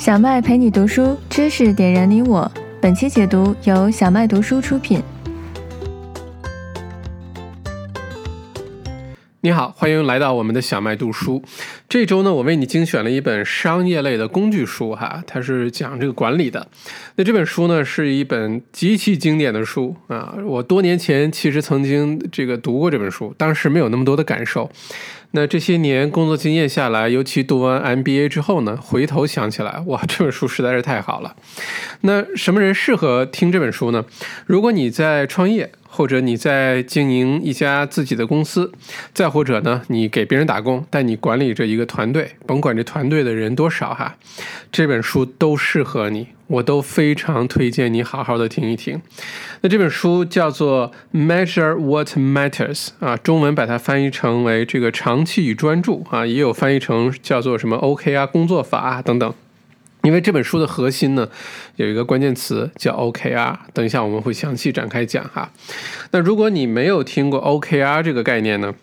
[0.00, 2.50] 小麦陪你读书，知识点燃你我。
[2.80, 5.02] 本期解读由小麦读书出品。
[9.42, 11.42] 你好，欢迎来到我们的小麦读书。
[11.86, 16.66] 这周呢，我为你精选了一本商业类的工具书，哈，它是讲这个管理的。
[17.16, 20.34] 那这本书呢，是一本极其经典的书啊。
[20.46, 24.70] 我多年前其实曾经这个读过这本书，当时没有那么多的感受。
[25.32, 31.36] 那这些年工作经验下来，尤其读完 MBA 之后呢，回头想起来，哇，这本书实在是太好了。
[32.02, 34.04] 那什么人适合听这本书呢？
[34.46, 35.70] 如果你在创业。
[35.92, 38.72] 或者你在经营一家自己的公司，
[39.12, 44.14] 再或者呢，你给别人打工，但你管理着一个团队，甭管这团队的人多少哈，
[44.70, 49.00] 这本书都适合你，我都非常推荐你好好的听一听。
[49.60, 59.32] 那这本书叫做《Measure What Matters》啊，中文把它翻译成为这个长期与专注啊，也有翻译成叫做什么 OK 啊工作法啊等等。
[60.02, 61.28] 因为这本书的核心呢，
[61.76, 65.52] 有一个关键词叫 OKR，等一下我们会详细展开讲哈。
[66.10, 68.74] 那如果你没有听过 OKR 这个概念呢？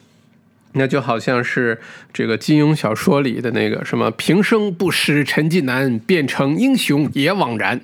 [0.77, 1.79] 那就好像是
[2.13, 7.81] 这个金庸小说里的那个什么“平生不识陈近南，变成英雄也枉然”。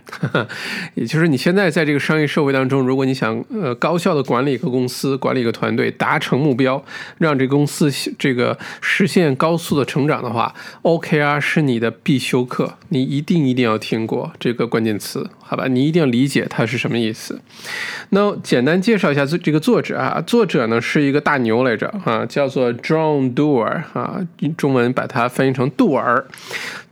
[0.96, 6.84] 也就是你现在在这个商业社会当中，如果你想呃高效的管理一个公司、管理一个团队、达成目标，
[7.18, 15.30] 让这公司这个实现高速的成长的话，OKR 是你的必修课，你一定一定要听过这个关键词。
[15.46, 17.40] 好吧，你一定要理解它是什么意思。
[18.10, 24.20] 那简单介绍一下这这个作者啊，作者呢是一个大牛来着啊，叫做 John Doer 啊，
[24.58, 26.26] 中文把它翻译成杜尔。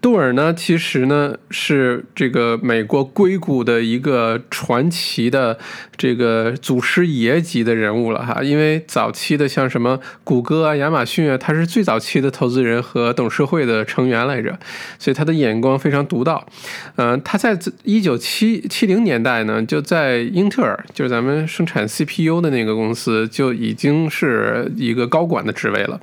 [0.01, 5.59] 杜尔呢，其实呢是这个美国硅谷的一个传奇的
[5.95, 8.41] 这个祖师爷级的人物了哈。
[8.41, 14.57] 因为早期的像什么谷歌啊、亚马逊啊，他是最早期的投资人和董事会的成员来着，
[14.97, 16.47] 所以他的眼光非常独到。
[16.95, 26.01] 嗯，他在一九七七零年代呢，就在英特尔，就是咱们生产 CPU 的那个公司，就已经是一个高管的职位了。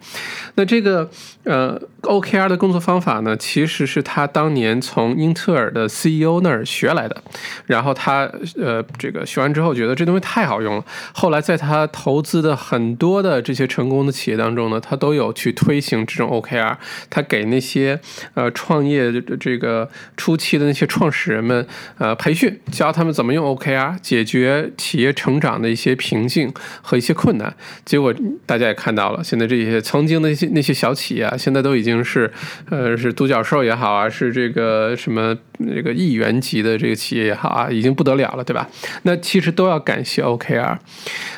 [0.55, 1.11] 那这个
[1.43, 3.88] 呃 OKR 的工作方法呢，其实。
[3.89, 7.17] 是他当年从英特尔的 CEO 那儿学来的，
[7.65, 10.85] 然后他呃这个学完之后觉得这东西太好用了，
[11.15, 16.77] 后来在他投资的很多的这些成功的企业当中呢，他都有去推行这种 OKR，
[17.09, 17.99] 他给那些
[18.35, 19.11] 呃创业
[19.41, 19.89] 这个
[20.19, 21.67] 初期的那些创始人们
[21.97, 27.51] 呃培训，教他们怎么用 OKR 解决企业成长的一些瓶颈和一些困难，
[27.87, 32.31] 结果大家也看到了，现在这些曾经的那些那些小企业啊，现在都已经是
[32.69, 33.78] 呃是独角兽也。
[33.78, 38.69] 好好啊，是这个什么这个亿元级的这个企业也好啊，已经不得了了，对吧？
[39.05, 40.77] 那其实都要感谢 OKR。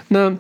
[0.09, 0.37] 那。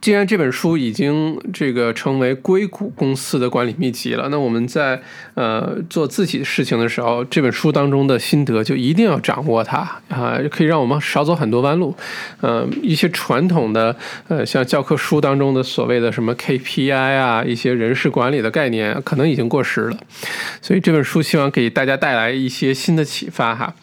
[0.00, 5.00] 既然这本书已经这个成为硅谷公司的管理秘籍了，那我们在
[5.34, 11.94] 呃做自己的事情的时候，这本书当中的心得就一定要掌握它啊，可以让我们少走很多弯路。
[12.40, 13.96] 呃，一些传统的
[14.28, 19.96] 呃像教科书当中的所谓的什么 KPI 啊，一些人事管理的概念，可能已经过时了。
[20.62, 23.74] 所以这本书希望给大家带来一些新的启发哈。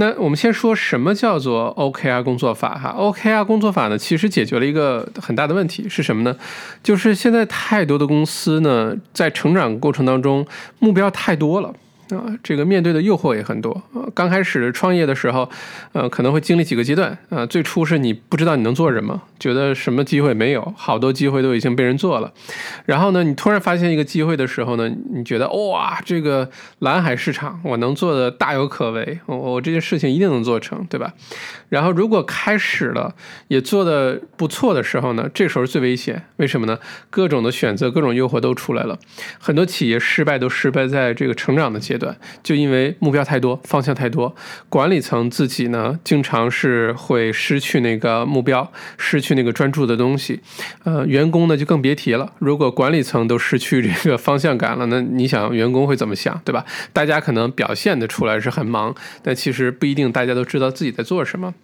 [0.00, 6.34] 那我们先说什么叫做 OKR 工作法哈？OKR 工作法呢，其实解决了一个很大的问题是什么呢？
[6.82, 10.46] 就是现在太多的公司呢，在成长过程当中，
[10.78, 11.74] 目标太多了。
[12.16, 13.82] 啊，这个面对的诱惑也很多。
[13.94, 15.48] 呃，刚开始创业的时候，
[15.92, 17.16] 呃，可能会经历几个阶段。
[17.28, 22.32] 啊，最初是你不知道你能做什么，觉得什么机会没有，好多机会都已经被人做了。
[22.86, 26.48] 然后呢，你突然发现一个机会的时候呢，你觉得哇，这个
[26.80, 31.12] 蓝海市场我能做的大有可为，我我这件事情一定能做成，对吧？
[31.68, 33.14] 然后如果开始了
[33.48, 36.24] 也做的不错的时候呢，这时候最危险。
[36.36, 36.78] 为什么呢？
[37.10, 38.98] 各种的选择，各种诱惑都出来了。
[39.38, 41.99] 很多企业失败都失败在这个成长的阶段。
[42.00, 42.10] 对，
[42.42, 44.34] 就因为目标太多，方向太多，
[44.68, 50.40] 管理层自己呢，经常是会失去那个目标，失去那个专注的东西，
[50.84, 52.32] 呃，员工呢就更别提了。
[52.38, 56.64] 如果管理层都失去这个方向感了，那你想员工会怎么想，对吧？
[56.92, 61.54] 大家可能表现的出来是很忙，但其实不一定大家都知道自己在做什么。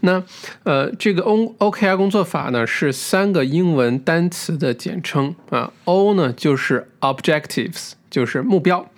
[0.00, 0.22] 那
[0.64, 7.92] 呃，这个 O OKR 工作法呢是三个英文单词的简称啊，O 呢就是 Objectives。
[8.10, 8.90] 就是目标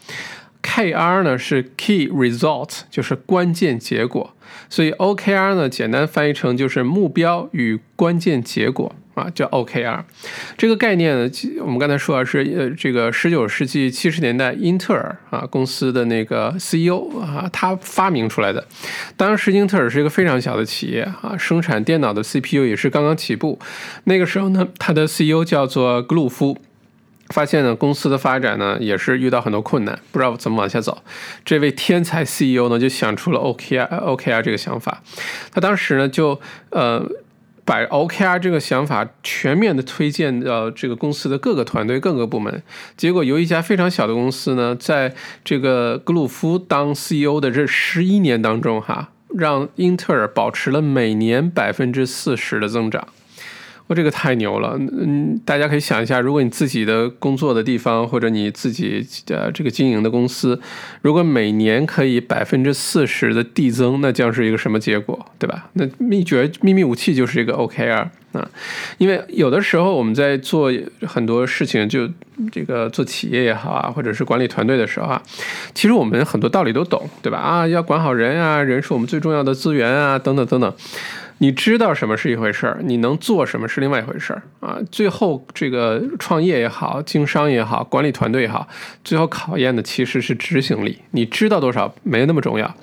[0.63, 4.37] ，KR 呢是 Key Result，就是关键结果，
[4.69, 10.03] 所以 OKR 呢简单翻译成就是目标与关键结果啊，叫 OKR。
[10.57, 11.31] 这个概念呢，
[11.61, 18.67] 我们刚才说啊是呃这个十九世纪七十年代英特尔啊公司的那个 CEO 啊他发明出来的。
[19.17, 23.59] 当时英特尔是一个非常小的企业啊，生产电脑的 CPU 也是刚刚起步。
[24.05, 26.57] 那个时候呢，他的 CEO 叫做格鲁夫。
[27.33, 31.01] 发现呢，公司的发展呢也是遇到很多困难，不知道怎么往下走。
[31.45, 35.01] 这位天才 CEO 呢就想出了 OKR OKR 这个想法，
[35.53, 36.41] 他当时呢就
[36.71, 37.01] 呃
[37.65, 42.63] 把 OKR 这个想法全面的推荐到这个公司的各个团队、各个部门。
[42.97, 45.15] 结果由一家非常小的公司呢，在
[45.45, 53.07] 这个格鲁夫当 CEO 的这十一年当中，哈，让英特尔保持了每年百分之四十的增长。
[53.95, 60.61] 这个太牛了，嗯，大家可以想一下，如果你自己的工作的地方或者你自己的这个经营的公司，
[61.03, 65.71] 如果每年可以百分之四十的递增，那将是一个什么结果，对吧？
[65.73, 68.49] 那秘诀秘密武器就是一个 OKR 啊，
[68.99, 70.73] 因为有的时候我们在做
[71.07, 72.09] 很多事情，就
[72.53, 75.21] 这个做企业也好啊，或者是管理团队的时候啊，
[75.75, 77.39] 其实我们很多道理都懂，对吧？
[77.39, 80.73] 啊，要管好人啊，人是我们最重要的资源啊，等等等等。
[81.43, 84.79] 你知道什么是一回事儿，你能做什么是另外一回事儿啊！
[84.93, 88.69] 最后这个创业也好，经商也好，管理团队也好，
[89.03, 90.99] 最后考验的其实是执行力。
[91.13, 92.75] 你知道多少没那么重要。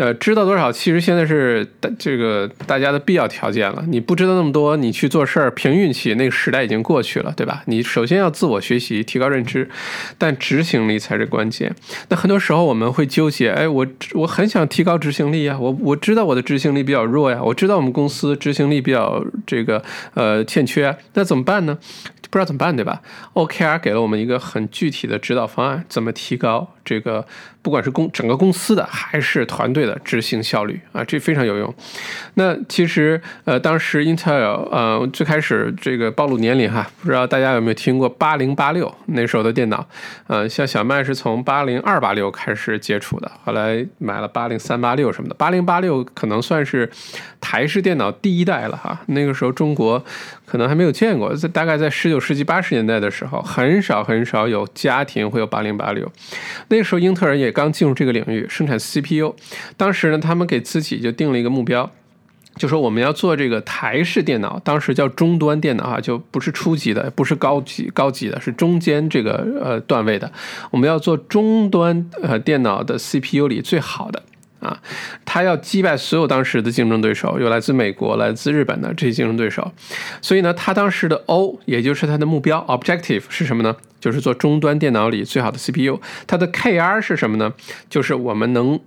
[0.00, 3.84] 呃，知道多少其实现在是大这个大家的必要条件了。
[3.86, 7.62] 你不知道那么多，你去做事儿凭运气，那个时代已经过去了，对吧？
[7.66, 9.68] 你首先要自我学习，提高认知，
[10.16, 11.76] 但执行力才是关键。
[12.08, 21.76] 那很多时候我们会纠结，哎，我我很想提高执行力呀，我我知道我的执行力比较弱呀，我知道我们公司执行力比较这个呃欠缺，那怎么办呢？
[22.30, 23.02] 不知道怎么办，对吧
[23.34, 27.26] ？OKR 给了我们一个很具体的指导方案，怎么提高这个，
[27.62, 31.74] 不管是公整个公司的还是团队的执行效率啊，这非常有用。
[32.34, 39.86] 那其实呃，当时 Intel 呃最开始这个暴露年龄哈，不知道大家有没有听过八零八六那时候的电脑？
[40.26, 45.34] 呃，像小麦是从八零二八六开始接触的，后来买了八零三八六什么的。
[45.34, 46.90] 八零八六可能算是
[47.40, 50.02] 台式电脑第一代了哈，那个时候中国
[50.50, 52.18] 可能还没有见过，在大概在十九。
[52.18, 56.10] 世纪八十年代的时候，很少很少有家庭会有八零八六。
[56.68, 59.36] 那个时候，英特尔也刚进入这个领域，生产 CPU。
[59.76, 61.88] 当时呢，他们给自己就定了一个目标，
[62.56, 70.30] 就说我们要做这个台式电脑，当时叫终端电脑啊，就不是初级的，不是高级高级的，是中间这个呃段位的。
[70.72, 74.20] 我们要做终端呃电脑的 CPU 里最好的。
[74.60, 74.78] 啊，
[75.24, 79.72] 他要击败所有当时的竞争对手，有来自美国、来自日本的这些竞争对手，
[80.22, 83.74] 所以呢，他当时的 O，也就是他的目标 objective 是什么呢？
[84.00, 86.00] 就是做终端电脑里最好的 CPU。
[86.26, 87.52] 它的 KR 是什么呢？
[87.88, 88.80] 就是我们能。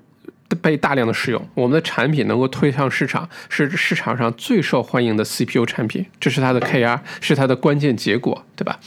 [0.56, 8.80] 被大量的使用，我们的产品能够推向市场，是市场上最受欢迎的 CPU 产品，这是它的 KR，是它的关键结果，对吧？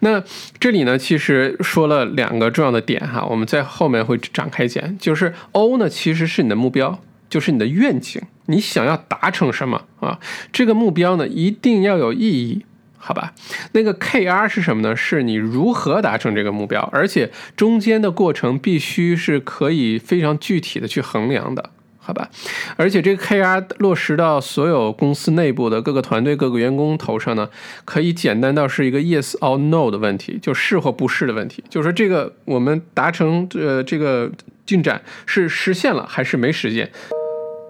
[0.00, 0.22] 那
[0.58, 10.18] 这里呢，其实说了两个重要的点哈，我们在后面会展开讲，就是 O 呢，其实是你的目标，就是你的愿景，你想要达成什么啊？
[10.52, 12.64] 这个目标呢，一定要有意义。
[13.08, 13.32] 好吧，
[13.72, 14.94] 那个 KR 是什么呢？
[14.94, 22.28] 是你如何达成这个目标，而且中间的过程必须是可以非常具体的去衡量的，好吧？
[22.76, 27.48] 而且这个 KR 落实到所有公司内部的各个团队、各个员工头上呢，
[27.86, 34.30] 可以简单到是一个 Yes or No 的问题，就是或不是的问题，就是说这个我们达成呃这个
[34.66, 36.90] 进展是实现了还是没实现，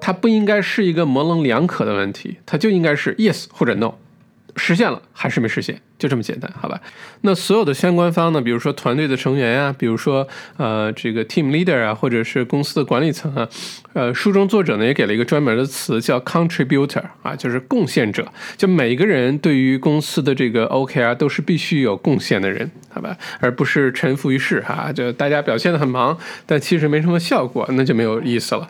[0.00, 3.94] 它不应该是一个模棱两可的问题，它就应该是 Yes 或者 No。
[4.58, 6.80] 实现了还是没实现，就这么简单，好吧？
[7.22, 10.26] 那所有的相关方呢，比如说团队的成员呀，比如说
[10.56, 13.48] 呃这个 team leader 啊，或者是公司的管理层啊，
[13.92, 18.26] 呃，书中作者呢也给了一个专门的词叫 contributor 啊，就是贡献者。
[18.56, 23.16] 就每个人对于公司的这个 OKR 都是必须有贡献的人，好吧？
[23.40, 28.68] 而不是臣服于世哈，就大家表现的很忙，但其实没什么效果，那就没有意思了。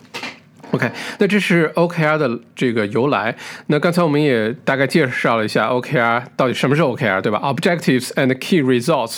[0.71, 3.35] OK，那这是 OKR 的这个由来。
[3.67, 9.17] 那刚才我们也大概介绍了一下 OKR 到底什么是 OKR，对吧？Objectives and Key Results，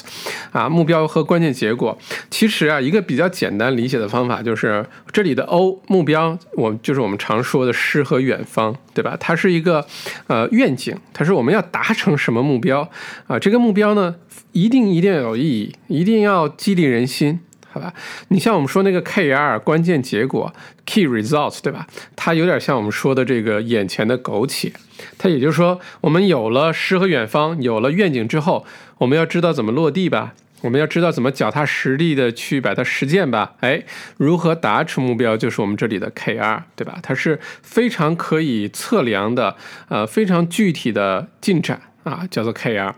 [0.51, 1.97] 啊，目标和关键结果。
[2.29, 9.17] 其实啊，一个比较简单理解的方法就是这里的 O 目标，我就是我们常说的诗和远方，对吧？
[9.19, 9.85] 它是一个
[10.27, 12.89] 呃愿景，它是我们要达成什么目标
[13.27, 13.37] 啊？
[13.37, 14.15] 这个目标呢，
[14.53, 17.41] 一定一定要有意义，一定要激励人心。
[17.71, 17.93] 好吧，
[18.27, 20.53] 你像我们说那个 KR 关键结果
[20.85, 21.87] Key Results，对吧？
[22.17, 24.73] 它有点像我们说的这个眼前的苟且。
[25.17, 28.65] 它也就是说，我们有了诗和远方，有了愿景之后，
[28.97, 30.33] 我们要知道怎么落地吧？
[30.63, 33.53] 我们要知道怎么脚踏实地的去把它实践吧？
[33.61, 33.83] 哎，
[34.17, 36.99] 如何达成目标，就是我们这里的 KR，对吧？
[37.01, 39.55] 它是非常可以测量的，
[39.89, 42.93] 呃，非常具体的进展啊，叫做 KR。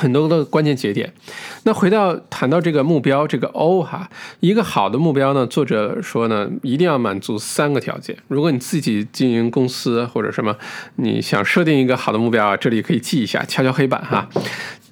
[0.00, 1.12] 很多的关键节点，
[1.64, 4.08] 那回到谈到这个目标，这个 O 哈，
[4.40, 8.16] 一个好的目标呢，作者说呢，一定要满足三个条件。
[8.28, 10.56] 如果你自己经营公司或者什么，
[10.96, 14.26] 你想设定一个好的目标啊，这里可以记一下，敲敲黑板哈。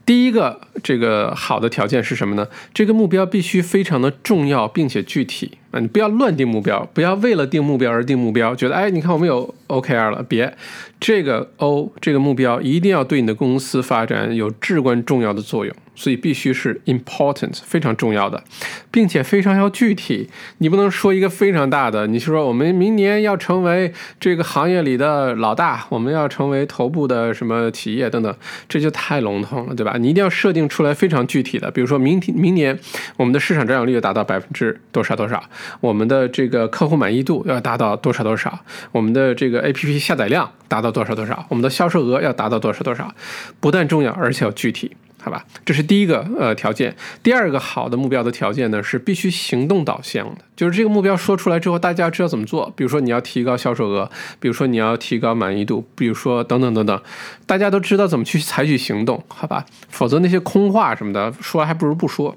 [0.04, 2.46] 第一个这个好的条件是什么呢？
[2.74, 5.80] 这个目标必须非常的重要并且具体啊！
[5.80, 10.56] 你不要乱定目标，不要为了定目标而定目标，觉得哎，你看我们有 OKR 了，别，
[10.98, 15.74] 这个 O 这个目标一定要对你的公司发展有至关重要的作用。
[15.98, 18.44] 所以必须是 important 非常重要的，
[18.88, 20.30] 并且非常要具体。
[20.58, 28.32] 你不能说一个非常大的，你是说我们明年要成为这个行业里的老大，我们要成为头部的什么企业等等，
[28.68, 29.96] 这就太笼统了，对吧？
[29.98, 32.78] 你一定要设定出来非常具体的，比如说明天明年
[33.16, 35.42] 我们的市场占有率达到百分之多少多少，
[35.80, 38.58] 我们的这个客户满意度要达到多少多少，
[38.92, 43.14] 我们的这个 APP 下载量达到多少多少，我们的销售额要达到多少多少，
[43.60, 44.96] 不但重要，而且要具体。
[45.20, 46.94] 好吧，这是第一个呃条件。
[47.24, 52.72] 第二个好的目标的条件呢，是必须行动导向的，就是这个目标说出来之后，大家知道怎么做。
[52.76, 57.02] 比如说你要提高销售额，比如说你要提高满意度，比如说等等等等，
[57.46, 59.66] 大家都知道怎么去采取行动，好吧？
[59.88, 62.36] 否则那些空话什么的说还不如不说。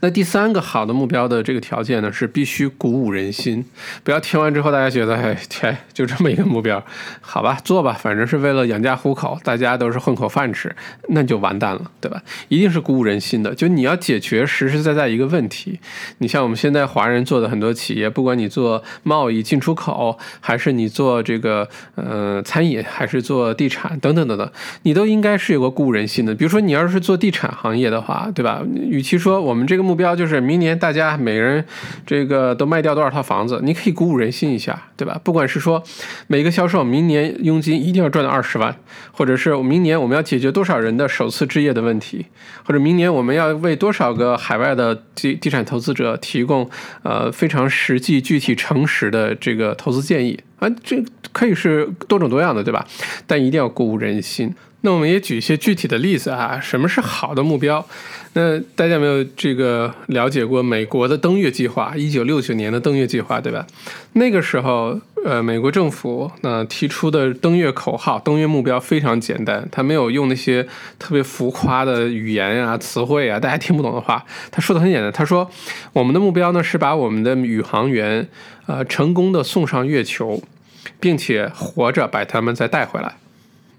[0.00, 3.64] 那第三个好的目标的这个条件呢，是必须鼓舞人心，
[4.02, 6.84] 不要听完之后大家觉得，哎，天， 就这么一个目标，
[7.20, 10.74] 好吧，做吧，反正是为了养家糊口，大家都是混口饭吃，
[11.08, 12.22] 那就完蛋了，对吧？
[12.48, 15.78] 一定是鼓舞人心的，就你要解决实实在在一个问题。
[16.18, 24.50] 你像我们现在华人做的很多企业，不管你做贸易进出口，还是你做这个呃餐饮，还是做地产等等等等，
[24.82, 26.34] 你都应该是有个鼓舞人心的。
[26.34, 28.62] 比如说你要是做地产行业的话，对吧？
[28.88, 31.64] 与其说我们这这个目标就是明年大家每人
[32.04, 35.18] 这个都卖掉多少套房子，你可以鼓舞人心一下，对吧？
[35.24, 35.82] 不管是说
[36.26, 38.76] 每个销售明年佣金一定要赚到二十万，
[39.12, 42.26] 或者是明年我们要解决多少人的首次置业的问题，
[42.64, 46.68] 或者明年我们要为多少个海外的地地产投资者提供
[47.02, 51.02] 呃非常实际、具体、诚实的这个投资建议啊，这
[51.32, 52.86] 可以是多种多样的，对吧？
[53.26, 54.54] 但一定要鼓舞人心。
[54.84, 57.84] 那我们也举一些具体的例子啊，什么是好的目标？
[58.34, 61.94] 那大家有没有这个了解过美国的登月计划？
[61.96, 63.64] 一九六九年的登月计划，对吧？
[64.14, 70.66] 那个时候，呃，美国政府那提出的登月口号、登月目标非常简单，他没有用那些
[70.98, 74.24] 特别浮夸的语言啊、词汇啊，大家听不懂的话。
[74.50, 75.48] 他说的很简单，他说
[75.92, 78.26] 我们的目标呢是把我们的宇航员
[78.66, 80.42] 呃成功的送上月球，
[80.98, 83.14] 并且活着把他们再带回来。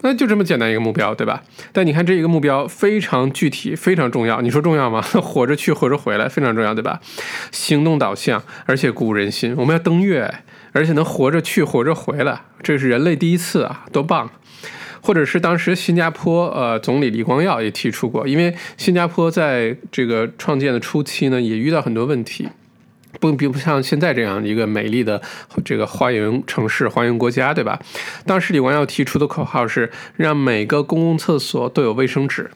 [0.03, 1.41] 那就这么简单一个目标，对吧？
[1.71, 4.41] 但你看这一个目标非常具体，非常重要。
[4.41, 5.01] 你说重要吗？
[5.23, 6.99] 活着去，活着回来，非常重要，对吧？
[7.51, 9.55] 行动导向，而且鼓舞人心。
[9.57, 10.31] 我们要登月，
[10.73, 14.29] 而且能活着去，活着回来，这是人类第一次啊，多棒！
[15.01, 22.47] 或者是当时新加坡呃总理李光耀也提出过，因为新加坡在这个创建的初期呢，也遇到很多问题。
[23.31, 25.21] 不并不像现在这样一个美丽的
[25.63, 27.79] 这个花园城市、花园国家，对吧？
[28.25, 32.51] 当时李光耀提出的口号是让每个公共厕所都有卫生纸。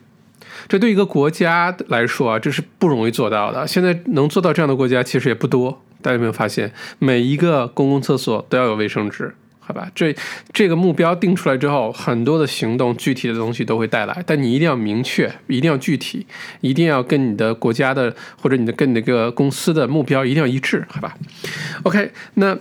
[0.68, 3.66] 这对一个国家来说啊，这是不容易做到的。
[3.66, 5.82] 现在能做到这样的国家其实也不多。
[6.02, 9.34] 大家有没有发现，每一个公共厕所都要有卫生纸？
[9.68, 10.16] 好吧，这
[10.50, 16.26] 这个目标定出来之后，很多的行动、具体的东西都会带来，但你一定要明确，一定要具体，
[16.62, 21.14] 一定要跟你的国家的或者你的跟那个公司的目标一定要一致，好吧
[21.82, 22.56] ？OK，那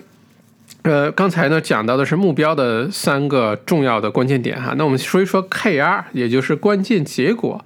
[0.82, 7.64] 呃，刚才呢讲到的是目标的三个重要的关键点哈，那我们说一说 KR，也就是关键结果。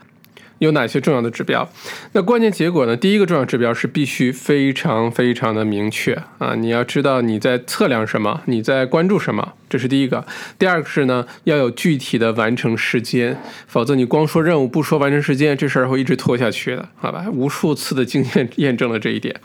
[0.61, 1.67] 有哪些重要的指标？
[2.11, 2.95] 那关键结果呢？
[2.95, 6.53] 第一个重要指标是必须非常非常的明确啊！
[6.53, 10.23] 你要知道你在测量什么，你在关注什么，这是第一个。
[10.59, 17.25] 第二个是呢，要有具体的完成时间，否则你光说任务不说完成时间，这事儿会一直拖下去的，好吧？
[17.33, 19.35] 无数次的经验验证了这一点。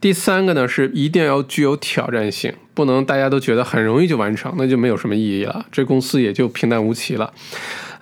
[0.00, 7.30] 第三个呢是一定要具有挑战性，不能大家都觉得很容易就完成，那就没有什么意义了，这公司也就平淡无奇了。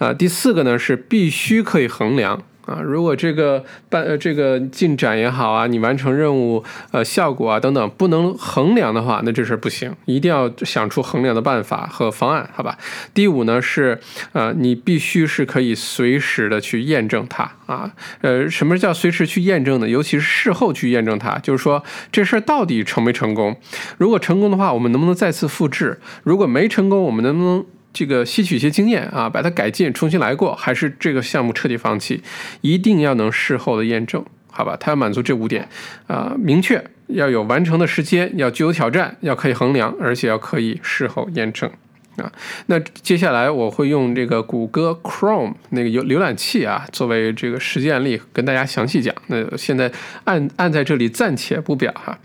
[0.01, 2.43] 啊，第四个呢是必须可以衡量。
[2.67, 12.79] 啊，如果这个办呃这个进展也好啊，你完成任务呃效果啊等等不能衡量的话，那这事儿不行，一定要想出衡量的办法和方案，好吧？
[13.13, 13.99] 第五呢是
[14.33, 19.89] 呃你必须是可以随时的去验证它啊，呃什么叫随时去验证呢？
[19.89, 23.57] 尤其是事后去验证它，就是说这事儿到底成没成功？
[23.99, 25.99] 如果成功的话，我们能不能再次复制？
[26.23, 27.67] 如果没成功，我们能不能？
[27.93, 32.23] 这个吸取一些经验啊，把它改进，重新来过，还是这个项目彻底放弃？
[32.61, 34.77] 一定要能事后的验证，好吧？
[34.79, 35.69] 它要满足这五点
[36.07, 41.69] 啊，明确要有完成的时间，要具有挑战，要可以衡量，而且要可以事后验证
[42.17, 42.31] 啊。
[42.67, 49.15] 那接下来我会用这个谷歌 Chrome 那个浏浏览器啊，作为这个实践例跟大家详细讲。
[49.27, 49.91] 那现在
[50.25, 52.19] 按按在这里暂且不表哈。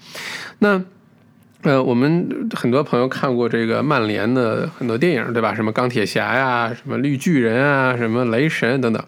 [0.60, 0.84] 那。
[1.65, 5.51] 呃，我们很多朋友看过这个曼联的很多电影，对吧？
[5.55, 9.03] 什么钢铁侠呀，什么绿巨人啊，什么雷神等等，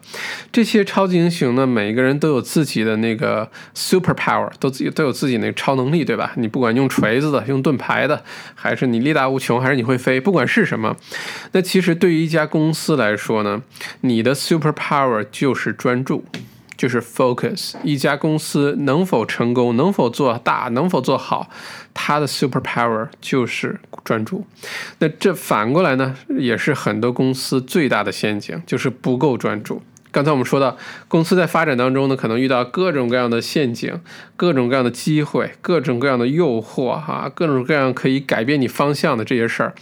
[0.50, 6.32] 这些超级英雄呢，每一个人都有自己的那个 super power，都自己都有自己那个超能力，对吧？
[6.34, 8.24] 你不管用锤子的，用盾牌的，
[8.56, 10.96] 还是你力大无穷，还是你会飞，不管是什么，
[11.52, 13.62] 那其实对于一家公司来说呢，
[14.00, 16.24] 你的 super power 就是专注。
[16.76, 21.50] 就是 focus，一家公司能否成功，能否做大，能否做好，
[22.00, 24.46] 他的 super power 就是专注。
[25.00, 29.82] 那这反过来呢，也是很多公司最大的陷阱，就是不够专注。
[30.18, 34.00] 刚才我们说到，公司在发展当中呢，可能遇到各种各样的陷阱、
[34.34, 39.72] 各种各样的机会、各种各样的诱惑，哈，各种各样可以改变你方向的这些事儿。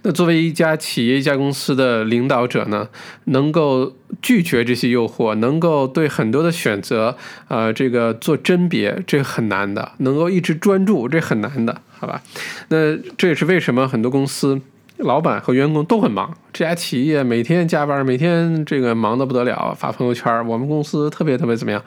[0.00, 2.88] 那作为一家企业、一家公司的领导者呢，
[3.24, 7.18] 能够拒绝这些诱惑，能够对很多的选择，
[7.48, 12.22] 呃，这个做甄别，这很难的；能够一直专注，这很难的，好吧？
[12.70, 14.62] 那这也是为什么很多公司。
[14.98, 21.82] 老板和员工都很忙，这家企业每天加班，每天这个忙得不得了，发朋友圈，我们公司特别特别怎么样？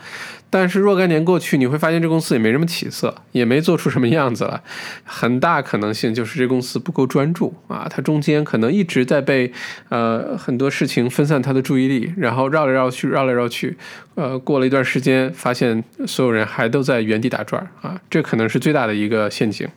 [0.49, 4.61] 但是若干年过去，你会发现这公司也没什么起色，也没做出什么样子来。
[5.03, 9.51] 很大可能性就是这公司不够专注啊，它中间可能一直在被
[9.89, 13.77] 呃很多事情分散他的注意力，然后绕来绕去，绕来绕去，
[14.15, 19.67] 呃，过了一段时间，发现所有人还都在原地打转啊，这可能是最大的一个陷阱。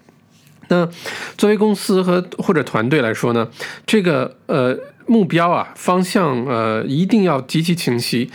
[0.68, 0.88] 那
[1.36, 3.48] 作为公司和或者团队来说呢，
[3.86, 8.30] 这个呃目标啊方向呃一定要极其清晰，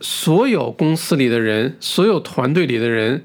[0.00, 3.24] 所有公司里的人，所有团队里的人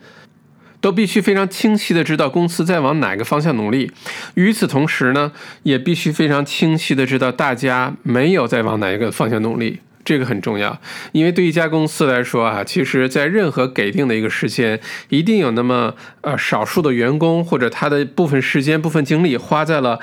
[0.81, 3.91] 都必须非常清晰的知道公司在往哪个方向努力。
[4.35, 5.31] 与此同时呢，
[5.63, 9.79] 也必须非常清晰的知道大家没有在往哪一个方向努力。
[10.07, 10.79] 这个很重要，
[11.11, 19.99] 因为对一家公司来说啊，其实，在任何给定的一个时间，一定有那么呃少数的员工或者他的部分时间、部分精力花在了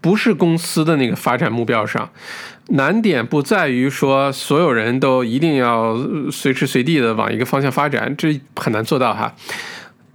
[0.00, 2.08] 不是公司的那个发展目标上。
[2.68, 5.98] 难点不在于说所有人都一定要
[6.30, 9.34] 随时随地的往一个方向发展，这很难做到哈。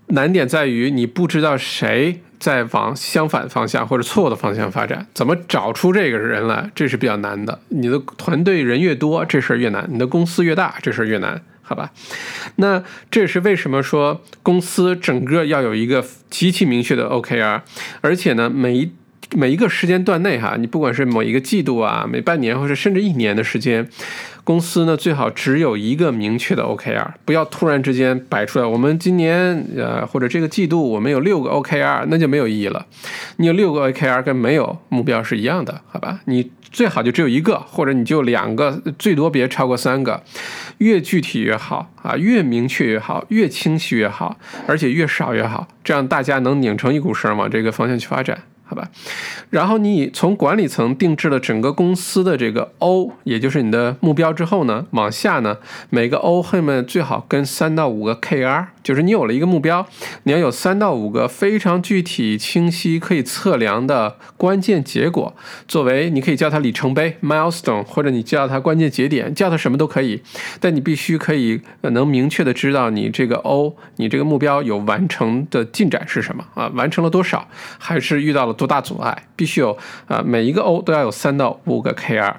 [0.08, 2.22] 难点在于你不知道谁。
[2.40, 7.60] 在往相反方向或者错误的方向发展，怎么找出这个人来，这是比较难的。
[7.70, 11.92] 你的团队人越多，这事儿越难；你的公司越大，这事儿越难，好吧？
[12.58, 17.62] 那这也是为什么说公司整个要有一个极其明确的 OKR，
[18.02, 18.92] 而且呢，每一
[19.36, 23.88] 每一个时间段内哈，你不管是某一个季度啊，每半年或者甚至一年的时间。
[24.44, 28.66] 公司呢，最好只有一个明确的 OKR，不要突然之间摆出来。
[28.66, 32.86] 我们今年呃，或者这个季度，我们有六个 OKR，那就没有意义了。
[33.36, 36.22] 你有六个 OKR 跟没有目标是一样的，好吧？
[36.28, 40.24] 你最好就只有一个，或者你就两个，最多别超过三个，
[40.78, 48.44] 越具体越好啊，越明确越好，越清晰越好，而且越少越好，这样大家能拧成一股绳往这个方向去发展。
[48.70, 48.90] 好吧，
[49.50, 59.88] 然后你从管理层定制了整个公司的这个 O，也就是你的目标之后呢，往下呢，每个 O 后面最好跟三到五个 KR，就是你有了一个目标，
[60.24, 65.34] 你要有三到五个非常具体、清晰、可以测量的关键结果，
[65.66, 70.22] 作为你可以叫它里程碑 （milestone） 或者你叫它关键节点，叫它什么都可以，
[70.60, 76.68] 但你必须可以能明确的知道你这个 O，你这个目标有完成的进展是什么啊？
[76.74, 77.48] 完成了多少？
[77.78, 78.57] 还是遇到了？
[78.58, 79.24] 多大阻碍？
[79.38, 82.34] 必须有啊，每一个 O 都要有三到五个 KR，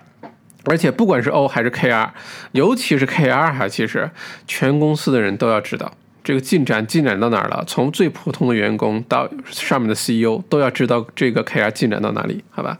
[0.64, 2.10] 而且不管是 O 还是 KR，
[2.52, 4.10] 尤其是 KR 哈，其实
[4.46, 5.92] 全公司的人都要知道。
[6.28, 7.64] 这个进展进展到哪儿了？
[7.66, 12.78] 从最普通的员工到上面的 CEO 都要知道这个 KR 进展到哪里，好吧？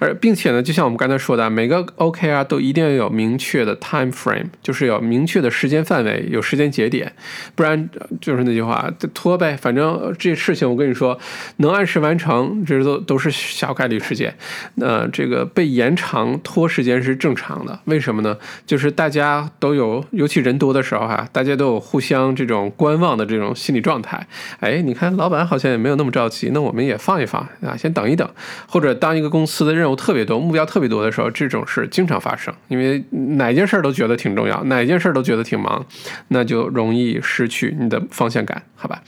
[0.00, 7.12] 而并且呢，就像我们刚才说的，每个 OKR 都一定要有明确的 time frame，就是有明确的时间范围，有时间节点，
[7.54, 9.54] 不然就是那句话，拖呗。
[9.54, 11.18] 反正这事情我跟你说，
[11.58, 14.34] 能按时完成，这都都是小概率事件。
[14.76, 18.38] 那这个被延长拖时间是正常的，为什么呢？
[18.64, 22.72] 就是大家都有，尤其人多的时候哈，大家都有互相这种。
[22.86, 24.24] 观望的这种心理状态，
[24.60, 28.28] 哎，你看老板好像也没有那么着急，那我们也放一放啊，先等一等。
[28.68, 35.84] 或者当一个公司的任务特别多、目标特别多的时候，这种事经常发生，因为哪件事都觉得挺重要，哪件事都觉得挺忙，
[36.28, 39.02] 那就容易失去你的方向感，好吧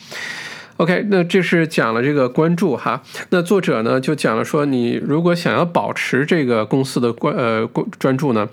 [0.78, 3.00] ？OK，那这是讲了这个关注哈。
[3.30, 8.48] 那作者呢就讲了说，你如果想要保持这个公司的关呃关专注呢，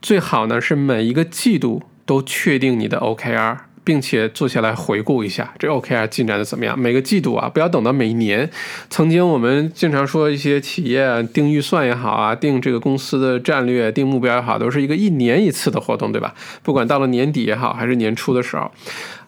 [0.00, 3.58] 最好呢是每一个季度都确定你的 OKR。
[3.84, 6.78] 并且坐下来回顾一下这 OKR 进展的怎么样？
[6.78, 8.48] 每个季度啊，不要等到每年。
[8.88, 16.34] 曾经我们经常说一些企业定预算也好啊，定这个公司的战略、定目标也好，都是一个一年一次的活动，对吧？
[16.62, 18.70] 不管到了年底也好，还是年初的时候。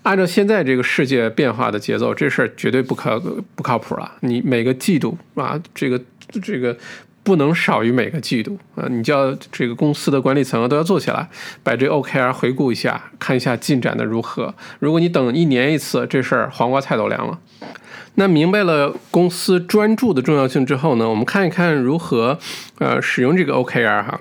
[0.03, 3.19] 按照现在这个世界变化的节奏，这事儿绝对不可
[3.55, 4.13] 不靠谱了。
[4.21, 5.99] 你每个季度啊，这个
[6.43, 6.77] 这个
[7.25, 11.29] 不能少于每个季度啊，你叫这个公司的管理层都要做起来，
[11.63, 14.55] 把这 OKR 回顾一下，看一下进展的如何。
[14.79, 17.39] 如果你等一年一次，这事儿黄瓜菜都凉了。
[18.17, 22.39] 那明白了公司专注的重要性之后呢，我们看一看如何
[22.79, 24.21] 呃使用这个 OKR 哈。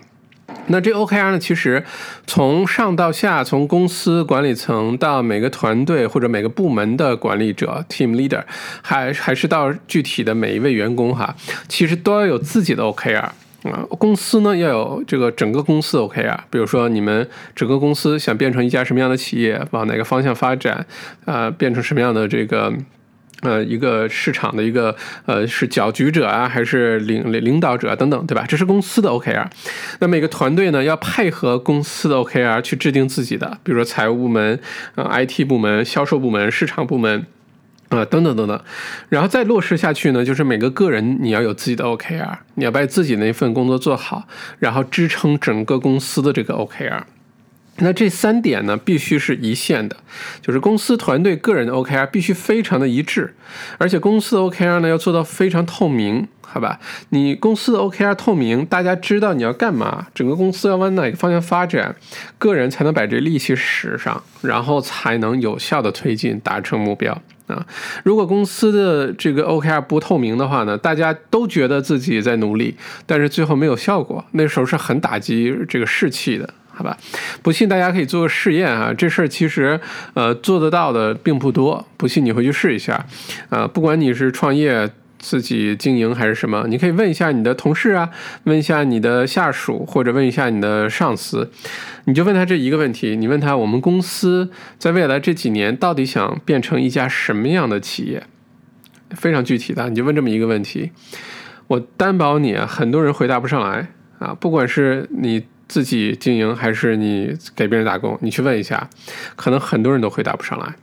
[0.67, 1.39] 那这 OKR 呢？
[1.39, 1.83] 其实
[2.25, 8.41] 从上到下，从公司管理层到每个团队或者每个部门的管理者 （team leader），
[8.81, 11.35] 还还是到具体的每一位员工哈，
[11.67, 13.85] 其实都要有自己的 OKR 啊。
[13.99, 20.85] 公司呢要有这个整个公司 OKR，比如说你们整个公司想变成一家什么样的企业，往哪个方向发展，
[21.25, 22.73] 啊，变成什么样的这个。
[23.43, 28.45] 呃，一个市场的一个呃是搅局者啊，还是领领导者等等，对吧？
[28.47, 29.45] 这是公司的 OKR。
[29.99, 34.59] 那每个团队呢，要配合公司的 OKR 去制定自己的，比如说财务部门、
[34.95, 37.25] 呃 IT 部门、销售部门、市场部门
[37.89, 38.61] 啊等等等等。
[39.09, 44.27] 然后再落实下去呢，就是每个个人你要有自己的 OKR，你要把自己那份工作做好，
[44.59, 47.01] 然后支撑整个公司的这个 OKR。
[47.77, 49.97] 那这三点呢，必须是一线的，
[50.41, 53.33] 就是公司团队个人的 OKR 必须非常的一致，
[53.77, 56.79] 而且公司的 OKR 呢要做到非常透明，好吧？
[57.09, 61.95] 你公司的 OKR 透明，大家知道你要干嘛，整个公司要往哪个方向发展，
[62.37, 67.65] 个人才能把这力气使上，然后才能有效的推进，达成目标啊！
[68.03, 76.53] 如果公司的这个 OKR 不透明的话呢，大家都觉得自己在努力，但是最后没有效果，那时候是很打击这个士气的。
[76.75, 76.97] 好吧，
[77.43, 79.79] 不信大家可以做个试验啊，这事儿其实
[80.15, 83.05] 呃做得到的并不多，不信你回去试一下，
[83.49, 88.09] 啊，不管你是创业自己经营还是什么，你可以问一下你的同事啊，
[88.45, 91.51] 问一下你的下属或者问一下你的上司，
[92.05, 98.23] 你就问他这一个问题，你问他我们公司在未来这几年到底想变成一家什么样的企业，
[99.11, 100.91] 非常具体的，你就问这么一个问题，
[101.67, 105.45] 我担保你啊，很多人回答不上来啊，不管是你。
[105.73, 108.15] 自己经营还是你给别人打工？
[108.21, 108.87] 你去问一下，
[109.35, 110.75] 可能很多人都回答不上来。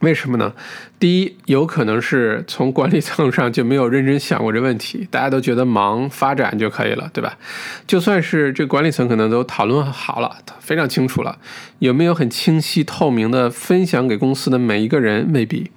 [0.00, 0.54] 为什么呢？
[0.98, 7.36] 第一，有可能是从管理层上就没有认真想过这问题，大家都觉得忙发展就可以了，对吧？
[7.86, 11.36] 就算是这管理层可能都讨论好了，非常清楚了，
[11.80, 15.30] 有没有很清晰透明的分享给公司的每一个人？
[15.34, 15.70] 未必。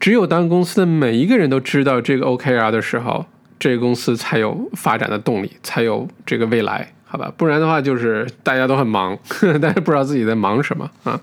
[0.00, 3.26] 只有当公司的每一个人都知道这个 OKR 的时候，
[3.60, 6.92] 这个公司才有发展的动力，才有这个未来。
[7.04, 9.16] 好吧，不然的话就是大家都很忙，
[9.62, 11.20] 但是不知道自己在忙什么啊。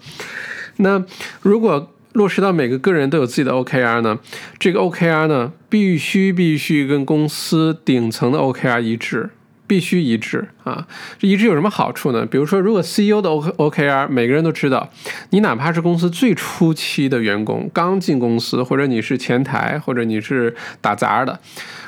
[0.77, 1.03] 那
[1.41, 4.17] 如果落实到每个个人都有自己的 OKR 呢？
[4.57, 9.29] 这个 OKR 呢，必须必须跟公司顶层的 OKR 一致，
[9.67, 10.87] 必须一致啊。
[11.19, 12.25] 这一致有什么好处呢？
[12.25, 14.89] 比如说，如果 CEO 的 O OKR 每个人都知道，
[15.29, 21.39] 你哪怕是公司最初期的员工，刚进公司，或者你是前台，或者你是打杂的，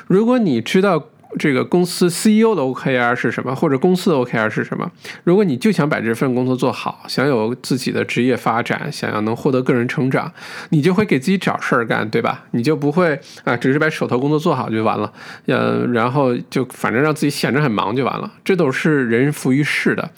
[0.06, 1.08] 如果你知道。
[1.38, 4.90] 这个公司 CEO 的 OKR 是什么，或者公司的 OKR 是什么？
[5.24, 10.32] 如果你就想把这份工作做好，想有自己的职业发展，想要能获得个人成长，
[10.70, 12.44] 你就会给自己找事儿干，对吧？
[12.52, 15.12] 你就不会啊，只是把手头工作做好就完了，
[15.46, 18.32] 呃，然后就反正让自己闲着很忙就完了。
[18.44, 20.10] 这都是人浮于事的。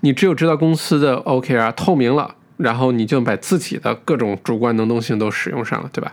[0.00, 6.12] 你只有知道公司的 OKR 透明了，然后你就把自己的各种主观能动性都使用上了，对吧？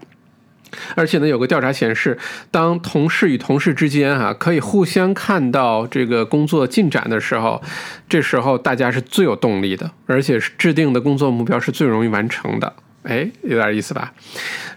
[0.96, 2.18] 而且呢，有个调查显示，
[2.52, 7.62] 当同事与同事之间哈可以互相看到这个工作进展的时候，
[8.10, 12.74] 这时候大家是最有动力的，而且是制定的工作目标是最容易完成的。
[13.04, 14.14] 哎，有点意思吧？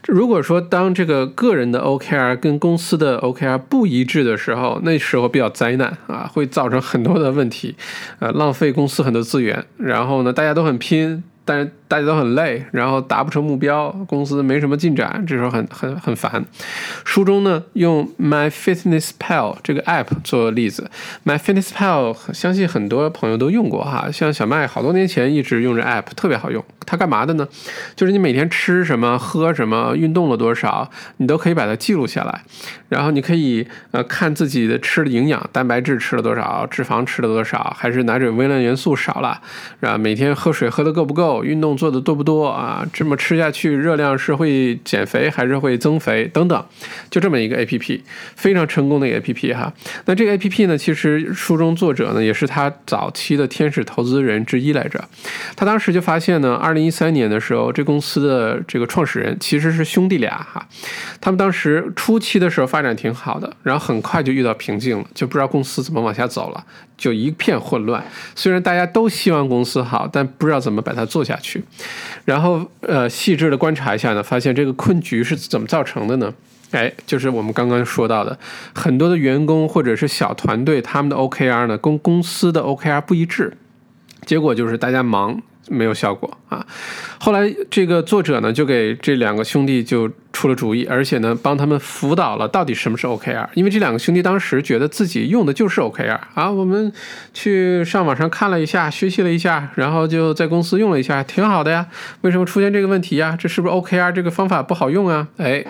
[0.07, 7.75] 如果说当这个个人的 OKR 跟公司的 OKR 不一致的时候，那时候比较灾难啊，会造成很多的问题，
[8.21, 11.25] 呃，浪费公司很多资源，然后呢，大家都很拼。
[11.51, 16.45] 但是大家都很累，然后达不成目标，公司没什么进展，这时候很很很烦。
[17.05, 20.89] 书中呢用 My Fitness Pal 这个 app 做例子
[21.25, 26.65] ，My Fitness Pal 相信很多朋友都用过哈，像小麦好多年前一直用这 app，特别好用。
[26.87, 27.49] 它干嘛的呢？
[27.97, 32.43] 就是你每天吃什么、喝什么、运动了多少，你都可以把它记录下来。
[32.91, 39.41] 然后你可以呃看自己的吃的营养，蛋白质吃了多少，脂肪吃了多少，还是哪种微量元素少了，
[39.79, 41.43] 然后每天喝水喝的够不够？
[41.43, 42.87] 运动做的多不多啊？
[42.93, 46.25] 这么吃下去，热量是会减肥还是会增肥？
[46.35, 46.67] 等等，
[47.09, 48.03] 就这么一个 A P P，
[48.35, 49.73] 非常成功的一个 A P P 哈。
[50.07, 55.03] 那这个 A P P 呢，其实书中作者呢也是他早期的天使投资人之一来着。
[55.55, 60.67] 他当时就发现呢，二零一三年的时候，这公司的这个创始人其实是兄弟俩哈。
[61.21, 66.65] 他们当时初期的时候发发展挺好的，然后很快就遇到瓶颈了，就不知道公司怎么往下走了。
[66.97, 68.03] 就一片混乱。
[68.35, 71.63] 虽然大家都希望公司好，但不知道怎么把它做下去。
[72.25, 76.33] 然后呃，细致的观察一下呢，发现这个困局是怎么造成的呢？
[76.71, 78.39] 哎，就是我们刚刚说到的，
[78.75, 83.59] 很多的员工或者是小团队，他们的 OKR 呢跟公司的 OKR 不一致，
[84.25, 86.67] 结果就是大家忙没有效果啊。
[87.19, 96.93] 后来这个作者呢就给这两个兄弟就出了主意，而且呢帮他们辅导了到底什么是 OKR，因为这两个兄弟当时觉得自己用的就是 OKR 啊，我们
[97.33, 101.87] 去上网上看了一下，学习了一下，然后就在公司用了一下，挺好的呀。
[102.23, 103.37] 为什么出现这个问题呀？
[103.39, 105.29] 这是不是 OKR 这个方法不好用啊？
[105.37, 105.65] 哎。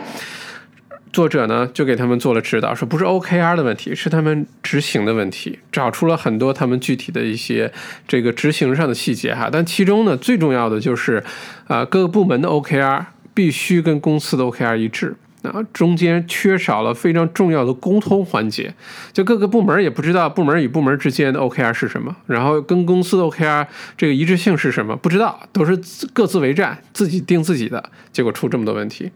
[1.13, 7.73] 作者呢就给他们做了指导，说不是 OKR 的问题，是他们执行的问题，找出了很多他们具体的一些
[8.07, 9.49] 这个执行上的细节哈。
[9.51, 11.23] 但其中呢最重要的就是，
[11.67, 15.17] 啊各个部门的 OKR 必须跟公司的 OKR 一致。
[15.43, 18.75] 啊，中间缺少了非常重要的沟通环节，
[19.11, 25.81] 就各个部门也不知道部门与部门之间的 OKR 是什么，然后跟公司的 OKR 这个一致性是什么，不知道，都是
[26.13, 29.11] 各自为战，自己定自己的，结果出这么多问题。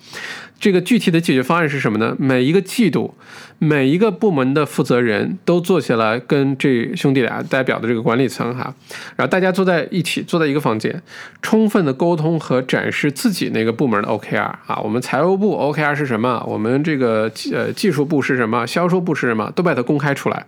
[0.64, 2.16] 这个具体的解决方案是什么呢？
[2.18, 3.14] 每一个季度，
[3.58, 8.74] 每一个部门的负责人都坐下来跟这兄弟俩代表的这个管理层哈，
[9.14, 11.02] 然后大家坐在一起，坐在一个房间，
[11.42, 16.42] 充分的沟通和展示自己那个部门的 OKR 啊，我们财务部 OKR 是什么？
[16.48, 18.66] 我们这个呃技术部是什么？
[18.66, 19.52] 销售部是什么？
[19.54, 20.46] 都把它公开出来。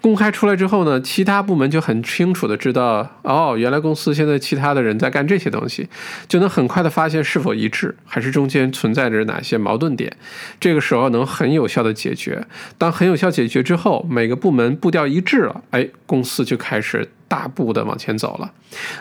[0.00, 5.88] 公开出来之后呢，其他部门就很清楚的知道，哦，原来公司现在其他的人在干这些东西，
[6.28, 10.16] 就能很快的发现是否一致，还是中间存在着哪些矛盾点。
[10.60, 12.46] 这个时候能很有效的解决。
[12.76, 17.08] 当很有效解决之后，每个部门步调一致了，哎，公司就开始。
[17.28, 18.50] 大步的往前走了，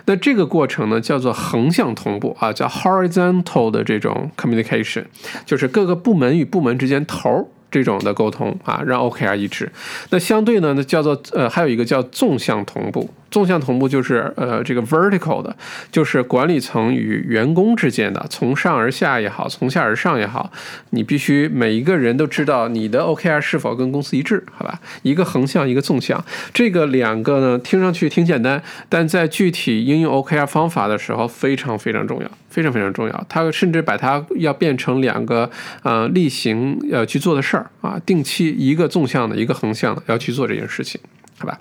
[0.04, 5.06] 那这个过程呢，叫做横向同步啊，叫 horizontal 的这种 communication，
[5.46, 7.50] 就是各个部门与部门之间头。
[7.70, 9.72] 这种的沟通啊，让 OKR 一致。
[10.10, 13.10] 那相对呢，那叫做呃，还有一个叫纵向同步。
[13.30, 15.56] 纵向同步就是呃，这个 vertical 的，
[15.92, 20.52] 就是管理层与员工之间的，从上而下也好，从下而上也好，
[20.92, 24.80] 你必须每一个人都知道你的 OKR 是否跟公司一致，好吧？
[25.04, 32.30] 一个横向，一个纵向，这个两个呢，听上去挺简单，但在具体应用 OKR 方法的时候，非常非常重要。
[32.50, 35.48] 非常非常重要，他甚至把它要变成两个
[35.84, 41.00] 呃例行要去做的事儿啊，定期一个纵向的，一个横向的要去做这件事情，
[41.38, 41.60] 好吧？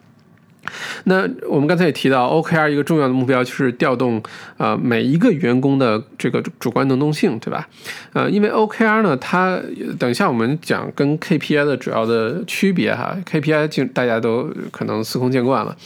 [1.05, 4.23] 那我们刚才也提到，OKR 一个重要的目标就是调动
[4.57, 7.69] 呃每一个员工的这个主观能动性，对吧？
[8.13, 9.61] 呃，因为 OKR 呢，它
[9.99, 15.77] 等一下我们讲跟 KPI 的主要的区别哈，KPI 就大家都可能司空见惯了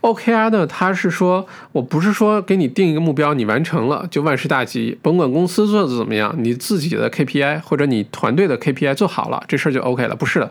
[0.00, 10.50] ，OKR 呢，它是说我不是说给你定一个目标，你完成了就万事大吉，甭管公司做的怎么样，你自己的 KPI 或者你团队的 KPI 做好了，这事儿就 OK 了，不是的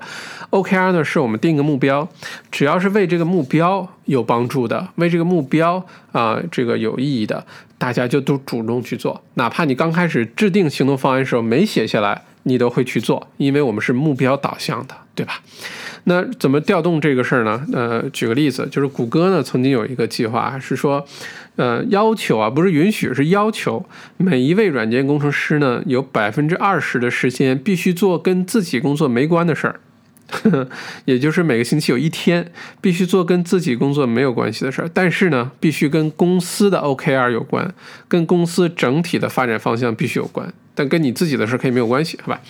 [0.51, 2.07] ，OKR 呢是我们定一个目标，
[2.51, 3.72] 只要是为这个目标。
[4.05, 7.45] 有帮助的，为这个目标啊，这个有意义的，
[7.77, 9.21] 大家就都主动去做。
[9.35, 15.41] 哪怕你刚开始制定行动方案的时候没写下来，你都会去做，因为我们是目标导向的，对吧？
[16.05, 17.65] 那怎么调动这个事儿呢？
[17.71, 21.05] 呃，举个例子，就是谷歌呢曾经有一个计划是说，
[21.55, 23.85] 呃，要求啊，不是允许，是要求
[24.17, 29.79] 每一位软件工程师呢有百分之二十的时间必须做跟自己工作没关的事儿。
[31.05, 37.73] 也就是每个星期有一天必须做跟自己工作没有关系的事儿，但是呢，必须跟公司的 OKR 有关，
[38.07, 42.41] 跟公司整体的发展方向必须有关，但跟你自己的事儿可以没有关系，好吧？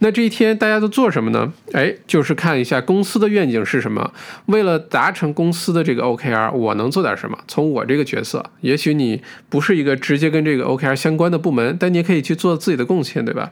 [0.00, 1.52] 那这一天大家都做什么呢？
[1.72, 4.12] 哎，就是看一下公司的愿景是什么，
[4.46, 7.36] 为了达成公司的这个 OKR，我能做点什么？
[7.48, 13.50] 从我这个角色，也许你不是一个直接跟这个 OKR 相关的部门，但你也可以去做自己的贡献，对吧？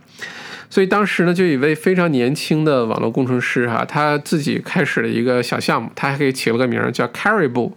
[0.69, 7.73] 所以当时呢，就有一位非常年轻的网络工程师哈，他自己开始了一个小项目，他还给起了个名叫 Caribou。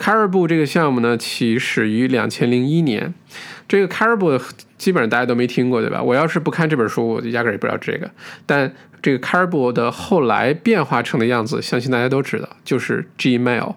[0.00, 3.12] Caribou 这个项目呢，起始于两千零一年。
[3.68, 4.40] 这个 Caribou
[4.78, 6.02] 基本上大家都没听过，对吧？
[6.02, 8.10] 我要是不看这本书，我就压根儿也不知道这个。
[8.46, 13.74] 但这个 Caribou 的后来变化成的样子，相信大家都知道，就是 Gmail，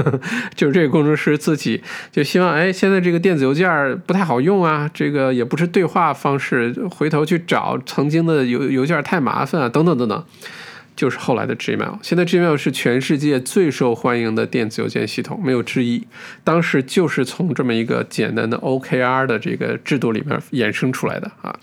[0.54, 1.82] 就是这个工程师自己
[2.12, 10.24] 就希望，哎，现在这个电子邮件不太好用啊，这个也不是对话方式，回头去找曾经的邮邮件太麻烦啊，等等等等。
[10.94, 16.06] 就是后来的 Gmail，现在 Gmail 是全世界最受欢迎的电子邮件系统，没有之一。
[16.44, 21.58] 当时就是从这么一个简单的 OKR 的这个制度里面衍生出来的啊。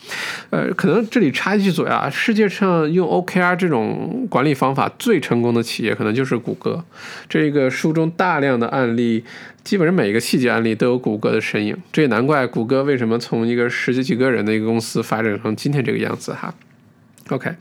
[0.49, 6.83] 呃，可能这里插一句嘴啊，世界上用 OKR 这种管理方法最成功的企业，可能就是谷歌。
[7.29, 9.23] 这个书中大量的案例，
[9.63, 11.77] 基本上每一个细节案例都有谷歌的身影。
[11.91, 16.53] 这也难怪谷歌为什么从一个十几几个人的一个公司发展成今天这个样子哈。
[17.29, 17.55] OK，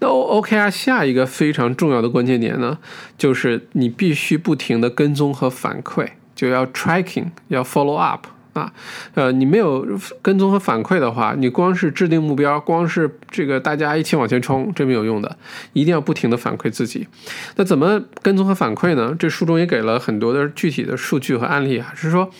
[0.00, 2.78] 那 OKR 下一个非常重要的关键点呢，
[3.16, 8.72] 就是你必须不停的跟踪和反馈，就要 tracking，要 follow up 啊，
[9.14, 9.86] 呃，你没有
[10.20, 15.38] 跟踪和反馈的话，你光是制定目标，光是这个大家一起往前冲，这没有用的，
[15.72, 17.08] 一定要不停的反馈自己。
[17.56, 19.16] 那怎么跟踪和反馈呢？
[19.18, 22.30] 这书中也给了很多的具体的数据和案例啊，是说。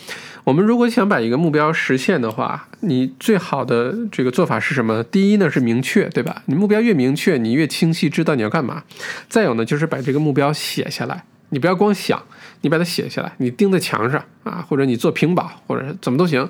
[0.47, 5.03] 我们如果想把一个目标实现的话，你最好的这个做法是什么？
[5.03, 6.41] 第一呢是明确，对吧？
[6.47, 8.85] 你目标越明确，你越清晰知道你要干嘛。
[9.29, 12.23] 再有呢就是把这个目标写下来，你不要光想，
[12.61, 16.49] 你把它写下来，你钉在墙上啊，或者你做屏保，或者怎么都行。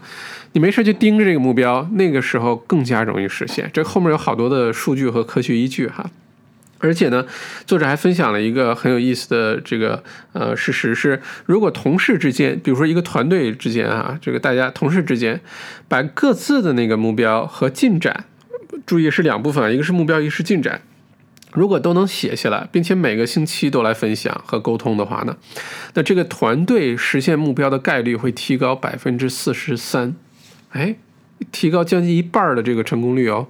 [0.53, 3.71] 你没事就盯着这个目标，那个时候更加容易实现。
[3.73, 6.11] 这后面有好多的数据和科学依据哈。
[6.79, 7.25] 而且呢，
[7.67, 15.41] 作者还分享了一个很有意思的这个呃事实是，如果同事之间，比如说一个团队之间啊，这个大家同事之间，
[15.89, 18.27] 把各自的那个目标和进展，
[18.85, 20.83] 注意是两部分，一个是目标，一个是进展，
[21.53, 25.37] 如果都能写下来，并且每个星期都来分享和沟通的话呢，
[25.95, 30.15] 那这个团队实现目标的概率会提高百分之四十三，
[30.71, 30.97] 哎。
[31.53, 33.47] 提高将近一半的这个成功率哦，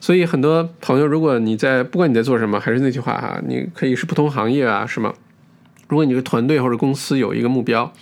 [0.00, 5.12] 所以很多朋友，如果你在不管你在做什么，还是那句话哈，你可以是不同行业啊，是吗？
[5.88, 7.92] 如果你的团队或者公司有一个目标，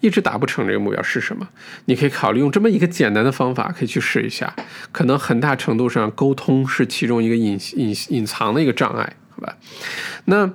[0.00, 1.46] 一直达不成，这个目标是什么？
[1.84, 4.54] 你可以考虑用这么一个简单的方法，可以去试一下。
[4.92, 9.16] 可能很大程度上，沟通是其中一个隐隐隐藏的一个障碍。
[9.36, 9.56] 好吧，
[10.26, 10.48] 那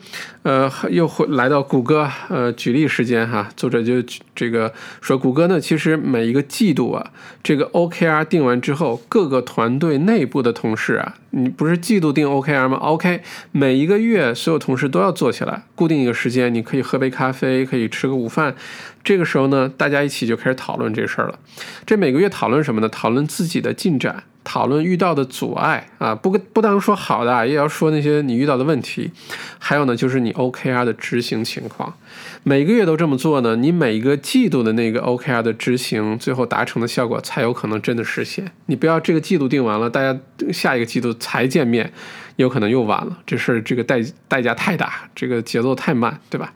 [0.43, 4.01] 呃又回来到谷歌呃举例时间哈，作者就
[4.33, 7.11] 这个说谷歌呢，其实每一个季度啊，
[7.43, 18.55] 这个 OKR 定完之后，各个团队内部的同事啊，你不是季度定 OKR 吗？OK，每一个月所有同事都要做起来，固定一个时间，你可以喝杯咖啡，可以吃个午饭，
[19.03, 21.37] 这个时候呢，大家一起就开始讨论这事儿了。
[21.85, 22.87] 这每个月讨论什么呢？
[22.87, 24.23] 讨论自己的进展。
[24.51, 29.11] 讨论遇到的阻碍啊，不不当说好的，也要说那些你遇到的问题。
[29.59, 31.93] 还有呢，就是你 OKR 的执行情况。
[32.41, 38.51] 每个月都这么做呢，你每一个季度的那个 OKR 的执行，最后达成的效果才有可能真的实现。
[38.65, 40.19] 你不要这个季度定完了，大家
[40.51, 41.93] 下一个季度才见面，
[42.37, 43.19] 有可能又晚了。
[43.27, 46.51] 这事儿这个代代价太大，这个节奏太慢，对吧？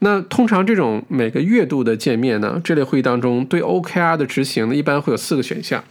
[0.00, 5.82] 那通常这种每个月度的见面呢，这类会议当中对 OKR 的执行呢，一般会有四个选项。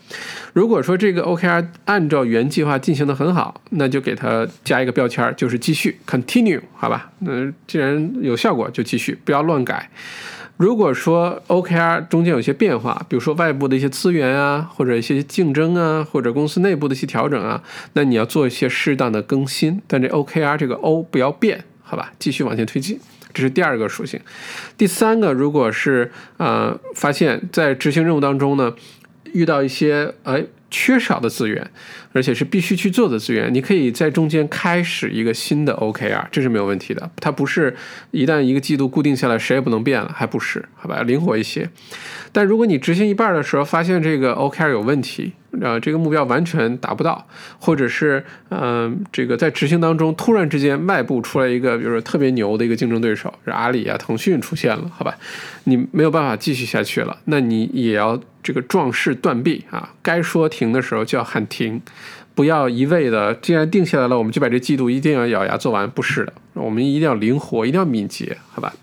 [0.53, 7.11] 如果说这个 OKR 按照原计划进行的很好，那就给它加一个标签，就是继续 continue，好吧？
[7.19, 9.89] 那既然有效果，就继续，不要乱改。
[10.57, 22.13] 如果说 OKR 中间有些变化，比如说外部的一些资源啊，或者一些竞争啊，或者公司内部的一些调整啊，那你要做一些适当的更新，但这 OKR 这个 O 不要变，好吧？
[22.17, 22.97] 继续往前推进。
[23.35, 24.17] 这是第二个属性，
[24.77, 28.73] 第三个，如果是呃发现，在执行任务当中呢，
[29.33, 31.65] 遇到一些哎缺少的资源，
[32.13, 37.09] 而且是必须去做的资源，你可以在中间开始一个新的 OKR，这是没有问题的。
[37.17, 37.75] 它不是
[38.11, 41.69] 一旦一个季度固定下来，谁也不能变了，还不是，好吧，灵活一些。
[42.31, 45.33] 但如果你执行一半的时候，发现这个 OKR 有问题。
[45.61, 47.25] 啊，这个目标完全达不到，
[47.59, 55.15] 或者是，嗯，这个在执行当中突然之间外部出来一个，比如说特别牛的一个竞争对手，是阿里啊、腾讯出现了，好吧，
[55.63, 61.81] 你没有办法继续下去了，那你也要这个壮士断臂啊，该说停的时候就要喊停，
[62.35, 68.75] 不要一味的，既然定下来了，我们就把这季度一定要咬牙做完，不是的，我们一定要灵活，一定要敏捷，好吧。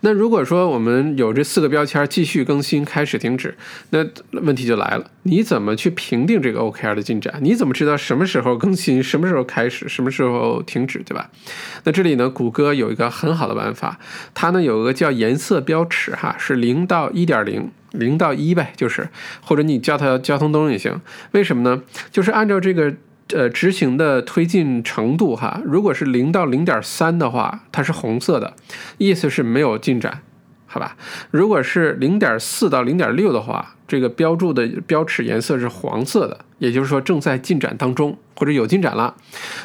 [0.00, 3.56] 那如果说我们有这四个标签，继续更新、开始、停止，
[3.90, 4.04] 那
[4.42, 7.38] 问题就来了，你怎么去评定这个 OKR 的进展？
[7.42, 11.30] 你怎么知道什么时候更新、什么时候开始、什么时候停止，对吧？
[11.84, 13.98] 那这里呢，谷歌有一个很好的办法，
[14.34, 19.08] 它呢有个叫颜色标尺，哈，是零到一点零，零到一呗，就是，
[19.42, 21.00] 或者你叫它交通灯也行。
[21.32, 21.82] 为什么呢？
[22.10, 22.94] 就是按照这个。
[23.34, 28.54] 呃，执行的推进程度哈，如果是零到零点三的话，它是红色的，
[28.96, 30.22] 意思是没有进展，
[30.64, 30.96] 好吧？
[31.30, 38.16] 如果是零点四到零点六的话，这个标注的标尺颜色是黄色的，也就是说正在进展当中。
[38.38, 39.16] 或者有进展了，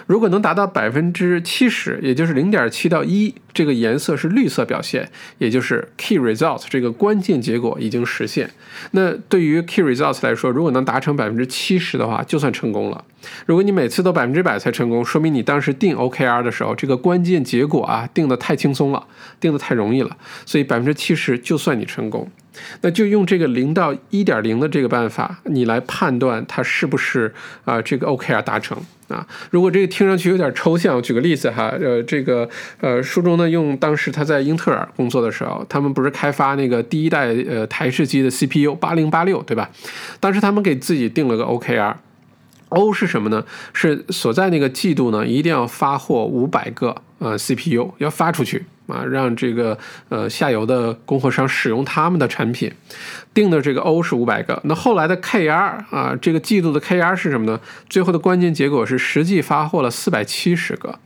[0.07, 5.07] 如果能达到百分之七十，也就是零点七到一，这个颜色是绿色表现，
[5.37, 8.49] 也就是 key result 这个关键结果已经实现。
[8.89, 13.05] 那对于 key results 来说，如果能达成百分之七十的话，就算成功了。
[13.45, 19.05] 如果你每次都百分之百才成功，说明你当时定 OKR 的时候，这个关键结果啊定的太轻松了，
[19.39, 22.27] 定的太容易了，所以百分之七十就算你成功。
[22.81, 27.33] 那就用这个零到一点零的这个办法，你来判断它是不是
[27.65, 28.77] 啊这个 OKR 达成
[29.07, 29.25] 啊。
[29.49, 32.49] 如果这个听上去有点抽象，举个例子哈，呃，这个
[32.79, 39.69] 呃书中呢用当时他在英特尔工作的时候，他们不是开发那个第一代呃台式机的 CPU 八零八六对吧？
[40.19, 41.95] 当时他们给自己定了个 OKR。
[42.69, 43.45] O 是什么呢？
[43.71, 49.77] 是所在那个季度呢，一定要发货五百个呃 CPU，要发出去啊，让这个
[50.09, 52.71] 呃下游的供货商使用他们的产品。
[53.33, 55.51] 定的这个 O 是五百个，那后来的 KR
[55.89, 57.59] 啊，这个季度的 KR 是什么呢？
[57.89, 60.99] 最后的关键结果是实际发货了四百七十个，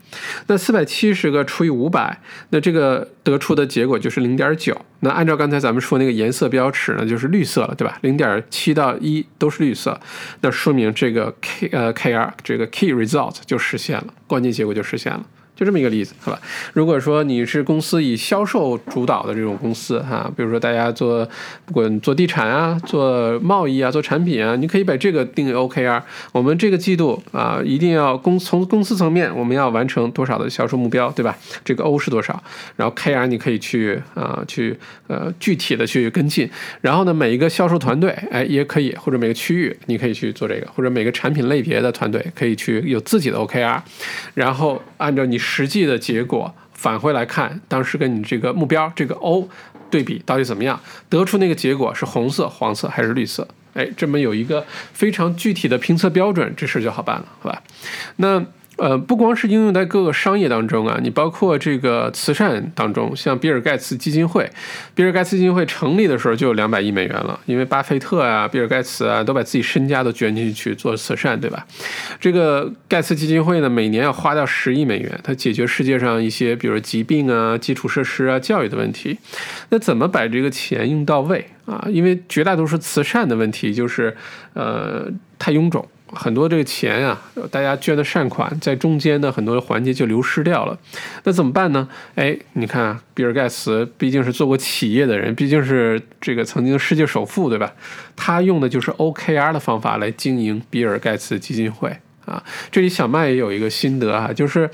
[0.48, 2.20] 那四百七十个除以五百，
[2.50, 4.78] 那这个得出的结果就是零点九。
[5.00, 7.98] 那按照刚才咱们说那个颜色标尺呢，就是绿色了，对吧？
[8.02, 9.98] 零点七到一都是绿色，
[10.42, 15.26] 那说明这个 K 呃 KR 这个 Key Result 就实现了，关键结果就实现了。
[15.58, 16.40] 就这么一个例子，好吧？
[16.74, 21.28] 如果说你是公司以销售主导的这种公司，哈，比如说大家做
[21.66, 26.00] 不管做地产啊、做贸易啊、做产品啊，你可以把这个定 OKR。
[26.32, 31.36] 我们这个季度啊，一定要公从公司层面，我们要完成多少的销售目标，对吧？
[31.66, 32.40] 这个 O 是多少？
[32.76, 34.78] 然后 KR 你可以去啊，去
[35.08, 36.48] 呃具体的去跟进。
[36.82, 43.82] 然后呢，每一个销售团队，哎，也可以，或者每个区域你可以去做这个，或者每个产品类别的团队可以去有自己的 OKR，
[44.36, 45.36] 然后按照你。
[45.48, 49.48] 实际的结果返回来看，当时跟你这个目标这个 O
[49.90, 50.80] 对比到底怎么样？
[51.10, 53.48] 得出那个结果是红色、黄色还是绿色？
[53.74, 57.64] 哎，这么有一个非常具体的评测标准，这事就好办了，好吧？
[58.18, 58.46] 那。
[58.78, 64.50] 呃，不光是应用在各个商业当中啊，你包括这个慈善当中，像比尔盖茨基金会，
[64.94, 71.66] 比尔盖茨基金会成立的时候就有两百亿美元了，因为巴菲特啊、比尔盖茨啊都把自己身家都捐进去做慈善，对吧？
[72.20, 79.18] 这个盖茨基金会呢，每年要花掉十亿美元，它解决世界上一些比如疾病啊、基础设施啊、教育的问题。
[79.70, 81.88] 那怎么把这个钱用到位啊？
[81.90, 84.16] 因为绝大多数慈善的问题就是，
[84.54, 85.84] 呃，太臃肿。
[86.14, 90.78] 很多这个钱啊，大家捐的善款，在中间的很多环节就流失掉了。
[91.24, 91.88] 那怎么办呢？
[92.16, 97.74] 哎，你看，比尔盖茨毕竟是做过企业的人，毕竟是这个曾经世界首富，对吧？
[98.16, 101.96] 他用的就是 OKR 的方法来经营比尔盖茨基金会
[102.26, 102.42] 啊。
[102.72, 104.70] 这里小麦也有一个心得啊，就是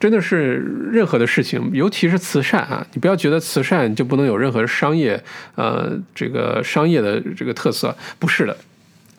[0.00, 0.56] 真的是
[0.90, 5.22] 任何的事情，尤其是慈善啊，你不要觉得慈善就不能有任何商业
[5.54, 8.56] 呃这个商业的这个特色，不是的。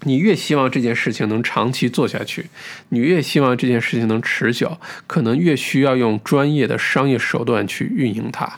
[0.04, 2.46] 你越希望这件事情能长期做下去，
[2.90, 4.78] 你越希望这件事情能持久，
[5.08, 8.50] 可能越需要用专业的商业手段去运营它。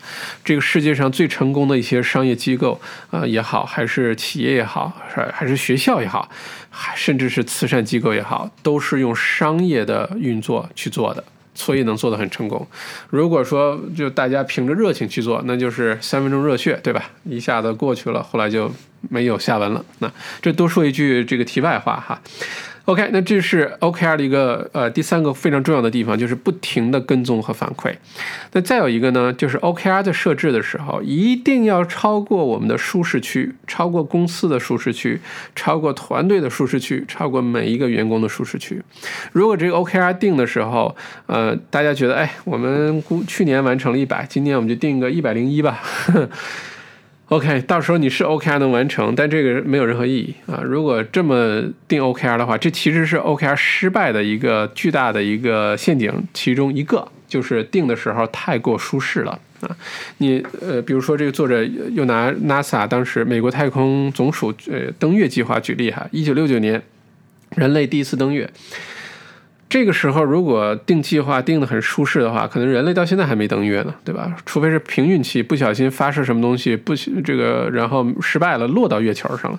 [0.43, 2.79] 这个世界上最成功的一些商业机构
[3.09, 4.95] 啊也好，还是企业也好，
[5.33, 6.29] 还是学校也好，
[6.69, 11.23] 还甚至是慈善机构也好，都是用商业的运作去做的。
[11.53, 12.65] 所以能做得很成功。
[13.09, 17.11] 如果说就大家凭着热情去做，那就是三分钟热血，对吧？
[17.23, 18.71] 一下子过去了，后来就
[19.09, 19.83] 没有下文了。
[19.99, 22.21] 那这多说一句这个题外话哈。
[22.85, 27.93] OK，那这是 OKR 的一个呃第三个非常重要的地方，就是不停的跟踪和反馈。
[28.53, 35.21] 那再有一个呢，就是 OKR 在设置的时候，一定要超过我们的舒适区，超过公司的舒适区，
[35.55, 38.81] 超过团队的舒适区，超过每一个员工的舒适区。
[39.31, 40.95] 如果这个 OKR 定的时候，
[41.27, 45.79] 呃，大家觉得哎，我们估去年完成了一百，今年我们就定个一百零一吧。
[47.31, 50.61] OK，到时候你是 OKR 能完成，但这个没有任何意义啊！
[50.65, 59.73] 如果这么定 OKR 的话，这其实是 OKR 失败的一个巨大的一个陷阱，其中一个就是定的时候太过舒适了啊！
[60.17, 66.83] 你呃，比如说这个作者又拿 NASA 当时美国太空总署呃登月计划举例哈，一九六九年
[67.55, 68.49] 人类第一次登月。
[69.71, 74.35] 这个时候，如果定计划定的很舒适的话，可能人类到现在还没登月呢，对吧？
[74.45, 76.93] 除非是凭运气，不小心发射什么东西，不
[77.23, 79.57] 这个然后失败了，落到月球上了。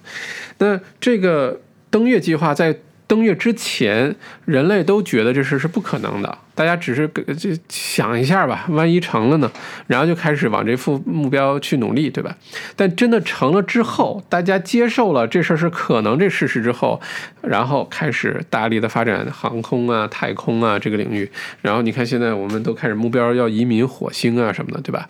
[0.58, 1.58] 那这个
[1.88, 6.38] 登月计划在登月之前，人类都觉得这事是不可能的。
[6.54, 9.50] 大家只是就想一下吧，万一成了呢？
[9.86, 12.36] 然后就开始往这副目标去努力，对吧？
[12.76, 17.00] 但真的成了之后，大家接受了这事儿是可能这事实之后，
[17.40, 21.30] 然后开始大力的发展航空啊、太空啊这个领域。
[21.62, 25.08] 然后你看，现在我们都开始目标要移民火星啊什么的，对吧？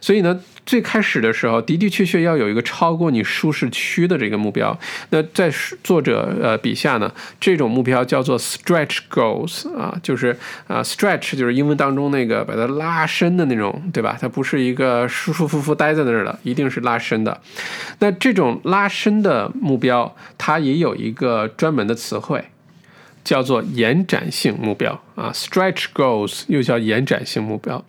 [0.00, 4.78] 所以呢，最开始的时候的的确确要有一个超过你舒适区的这个目标。
[5.10, 5.50] 那在
[5.82, 10.36] 作者呃笔下呢，这种目标叫做 stretch goals 啊，就是
[10.68, 10.83] 啊。
[10.84, 14.16] Stretch 就是英文当中那个把它拉伸的那种，对吧？
[14.20, 17.40] 它不是一个舒舒服服待在那儿的，一定是拉伸的。
[17.98, 22.44] 那这种拉伸的目标，它也有一个专门的词汇，
[23.24, 25.32] 叫做延展性目标啊。
[25.32, 27.84] Stretch goals 又叫延展性目标。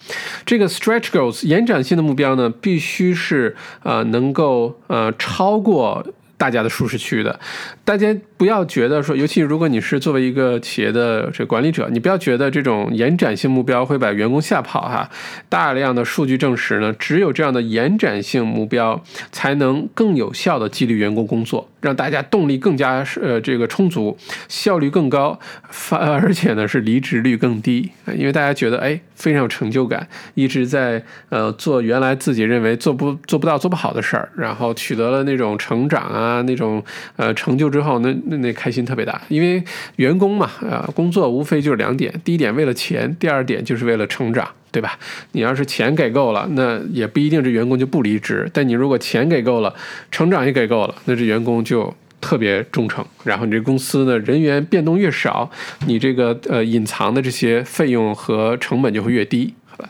[0.46, 6.06] 这个 Stretch goals 延展性的目标呢，必须是呃能够呃超过。
[6.38, 7.40] 大家的舒适区的，
[7.84, 15.10] 大家不要觉得说，尤其如果你是作为一个企业的这管理者，你不要觉得这种延展性目标会把员工吓跑哈。
[15.48, 21.70] 大量的数据证实呢，只有这样的延展性目标，才能更有效的激励员工工作。
[21.86, 24.18] 让大家动力更加呃这个充足，
[24.48, 36.84] 效率更高，反而且呢是离职率更低，因为大家觉得哎非常有成就感，一直在呃做原来自己认为做不做不到做不好的事儿，然后取得了那种成长啊那种
[37.18, 39.64] 呃成就之后，那那那开心特别大，因为
[39.98, 44.48] 员工嘛啊工作无非就是两点，第一点为了钱，第二点就是为了成长。
[44.76, 45.00] 对吧？
[45.32, 48.46] 你要是钱给够了，那也不一定这员工就不离职。
[48.52, 49.74] 但你如果钱给够了，
[50.12, 53.06] 成长也给够了，那这员工就特别忠诚。
[53.24, 55.50] 然后你这公司呢，人员变动越少，
[55.88, 59.88] 你这个呃隐藏的这些费用和成本就会越低，好吧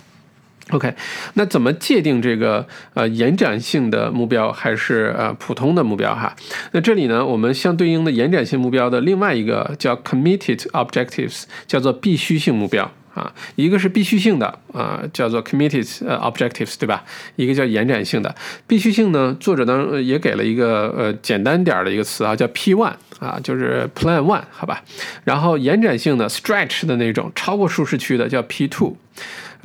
[0.69, 0.93] ？OK，
[1.33, 6.36] 那怎么界定这个呃延展性的目标还是呃普通的目标哈？
[6.73, 12.91] 那这里呢，我们相对应的延展性目标的另外一个叫 committed objectives，叫做必须性目标。
[13.16, 15.88] 啊，一个是必须性的啊，叫做 committed
[16.20, 17.03] objectives，对吧？
[17.38, 18.36] 一个叫延展性的。
[18.68, 24.84] 必须性呢，作者呢也给了一个呃简单点的一个词啊，叫 P one 啊，就是 plan one，好吧？
[25.24, 28.97] 然后延展性的 stretch 的那种超过舒适区的叫 P two。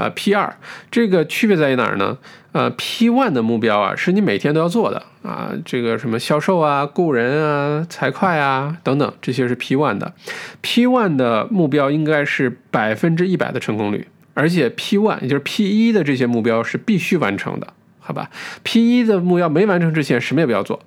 [0.00, 0.56] 啊，P 二
[0.90, 2.16] 这个区别在于哪儿呢？
[2.52, 10.12] 呃，P one 的目标啊，是你每天都要做的啊，这个什么销售啊、雇人啊、财会啊等等，这些是 P one 的。
[10.60, 18.30] P one 的目标应该是百分之一百的成功率，而且 P one 也就是 P 一的这些目标是必须完成的，好吧
[18.64, 20.80] ？P 一的目标没完成之前，什么也不要做。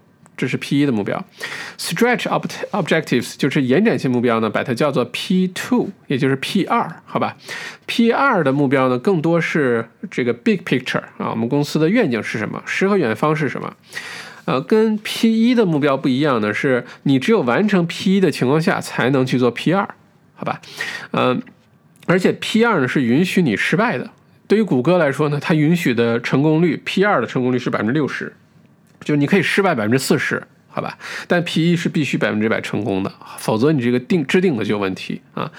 [0.44, 1.26] 这是 P 一的目标
[1.78, 2.24] ，stretch
[2.72, 7.38] objectives 就是延展性目标呢，把它叫做 P two，也就是 P 二，好吧
[7.86, 13.74] ？P 二的目标呢，更多是这个 big picture 啊，我们公司的愿景是什么，诗和远方是什么？
[14.44, 19.88] 呃，跟 P 一的目标不一样的是，你只有完成 P 一的情况下，才能去做 P 二，
[20.36, 20.60] 好吧？
[21.12, 21.42] 嗯，
[22.06, 24.10] 而且 P 二呢是允许你失败的。
[24.46, 28.34] 对于谷歌来说呢，它允许的成功率 P 二的成功率是百分之六十。
[29.04, 30.42] 就你可以失败百分之四十。
[30.76, 30.98] 好吧，
[31.28, 35.52] 但 P 一是必须百分之百成功的，否则你这个定制定的就有问题啊。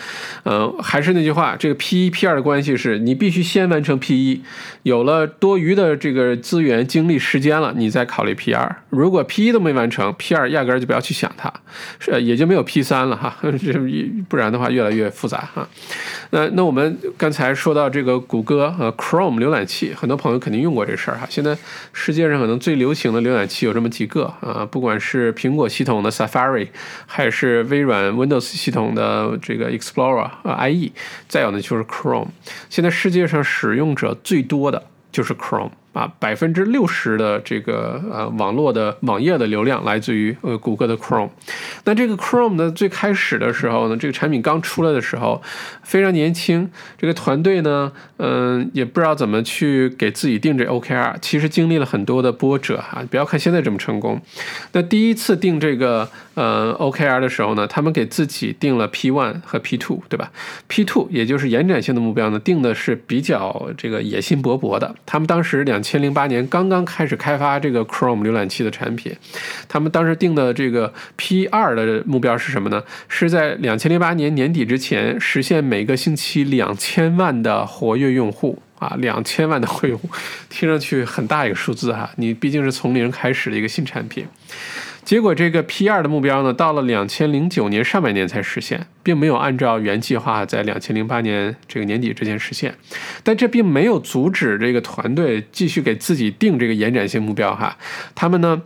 [0.42, 4.42] 嗯，还是那句话，这个 P 一 P 二的关系是你必须先完成 P 一，
[4.84, 8.76] 有了多余的这个资源、精力、时间了，你再考虑 P 二。
[8.90, 11.50] 如果 P 一都没完成，P 二压根儿就不要去想它，
[11.98, 13.34] 是也就没有 P 三了哈。
[13.42, 13.72] 这
[14.28, 15.66] 不然的话越来越复杂哈。
[16.30, 21.26] 那那我们刚才说到这个谷歌呃 Chrome 浏览器，很多朋友肯定用过这事儿哈。
[21.30, 21.56] 现在
[21.94, 26.68] 世界上可能最流行的浏览器有这么几个啊，不管是苹果系统的 Safari，
[27.06, 30.90] 还是微软 Windows 系统的这个 Explorer 啊 IE，
[31.26, 32.28] 再有呢就是 Chrome。
[32.68, 34.73] 现在世界上使用者最多的
[35.14, 35.70] 就是 Chrome。
[35.94, 41.30] 啊，百分之六十的这个呃网络的网页的流量来自于呃谷歌的 Chrome。
[41.84, 45.40] 那这个 Chrome 呢，最开始的时候呢，这个产品刚出来的时候
[45.84, 51.14] 非常年轻，这个团队呢，嗯，也不知道怎么去给自己定这 OKR。
[51.22, 54.20] 其实经历了很多的波折哈，不要看现在这么成功。
[54.72, 60.32] 那第一次定这个呃 OKR 的时候呢，他们给自己定了 P one 和 P two，对吧
[60.66, 64.92] ？P two 也就是延展性的目标呢，定的是比较这个野心勃勃的。
[65.06, 65.84] 他们当时两。
[65.84, 69.14] 千零八年刚刚开始开发这个 Chrome 浏览器的产品，
[69.68, 72.82] 他们当时定的这个 P 二的目标是什么呢？
[73.06, 80.08] 是在两千零八年年底之前实现每个星期两千万的活跃用户啊，两千万的活跃用户，
[80.48, 82.10] 听上去很大一个数字哈。
[82.16, 84.26] 你毕竟是从零开始的一个新产品。
[85.04, 92.74] 结果这个 P 二的目标呢，到了两千零九年上半年才实现，并没有按照原计划在两千零八年这个年底之前实现。
[93.22, 97.76] 但这并没有阻止这个团队继续给自己定这个延展性目标哈。
[98.14, 98.62] 他们呢，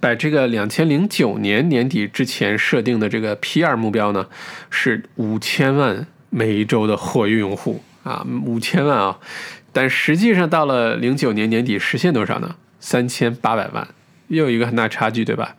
[0.00, 4.26] 把这个两千零九年年底之前设定的这个 P 二目标呢，
[4.70, 9.18] 是五千万每一周的活跃用户啊，五千万啊。
[9.72, 12.56] 但实际上到了零九年年底实现多少呢？
[12.80, 13.86] 三千八百万。
[14.30, 15.54] 又有一个很大差距，对吧？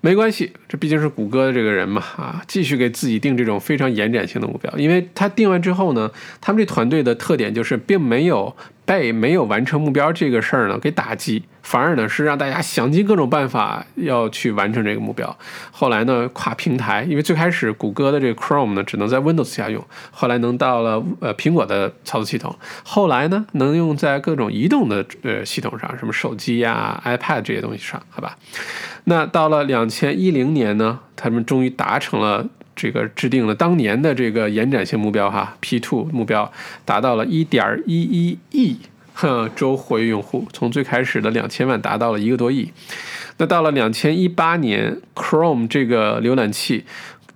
[0.00, 8.56] 没关系，这毕竟是谷歌的这个人嘛，啊，继续给自己定这种非常延展性的目标，因为他定完之后呢，他们这团队的特点就是并没有。
[8.88, 15.36] 被没有完成目标这个事儿呢给打击，反而呢是让大家想尽各种办法要去完成这个目标。
[15.70, 28.38] 后来呢跨平台，因为最开始谷歌的这个 Chrome 呢只能在 Windows 下用，后来能到了呃苹果的操作系统，后来呢能用在各种移动的呃系统上，什么手机呀、iPad 这些东西上，好吧？
[29.04, 32.46] 那到了两千一零年呢，他们终于达成了。
[32.78, 36.50] 这个制定了当年的这个延展性目标哈，P two 目标
[36.84, 38.76] 达到了一点一一亿
[39.56, 42.70] 周活跃用户，从最开始的两千万达到了一个多亿。
[43.38, 46.84] 那到了两千一八年，Chrome 这个浏览器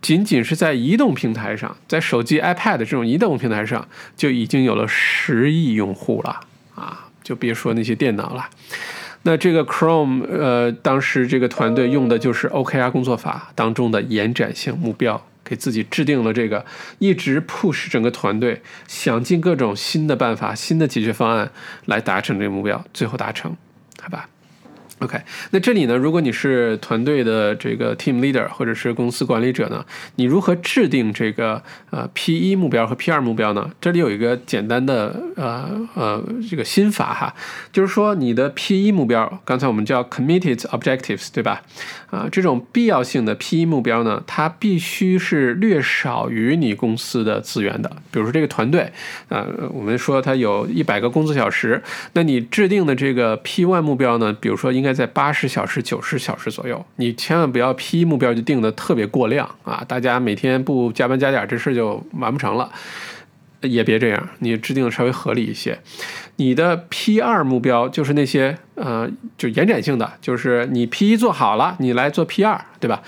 [0.00, 6.40] 仅仅是在移动平台上，在手机、iPad 这种移动平台上就已经有了十亿用户了
[6.76, 8.48] 啊，就别说那些电脑了。
[9.24, 16.64] 那这个 Chrome，呃，当时这个团队用的就是 OKR 工作法当中的延展性目标，给自己制定了这个，
[16.98, 21.50] 一直 push 整个团队，想尽各种新的办法、新的解决方案
[21.86, 23.56] 来达成这个目标，最后达成，
[24.00, 24.28] 好吧？
[25.02, 29.84] ？OK，那这里呢，如果你是团队的这个 team leader 或者是公司管理者呢，
[30.14, 33.68] 你如何制定这个呃 P 一目标和 P 二目标呢？
[33.80, 37.34] 这里有一个简单的呃呃这个心法哈，
[37.72, 41.62] 就是说你的 P 一目标，刚才我们叫 committed objectives 对吧？
[42.12, 47.90] 啊，这种必要性的 P 一目标呢，它必须是略少于你公司的资源的。
[48.12, 48.92] 比如说这个团队
[49.28, 51.82] 啊，我们说它有一百个工作小时，
[52.12, 54.91] 那你制定的这个 P one 目标呢，比如说应该。
[54.92, 59.84] 在八十小时、九十小时左右，你千万不要 P 目标就定的特别过量啊！
[59.86, 62.70] 大家每天不加班加点，这事就完不成了。
[63.62, 65.78] 也别这样，你制定的稍微合理一些。
[66.36, 73.02] 你的 P 二目标就是那些呃，就延展性的，就是你 P 一做好了，你来做 P 二，对吧？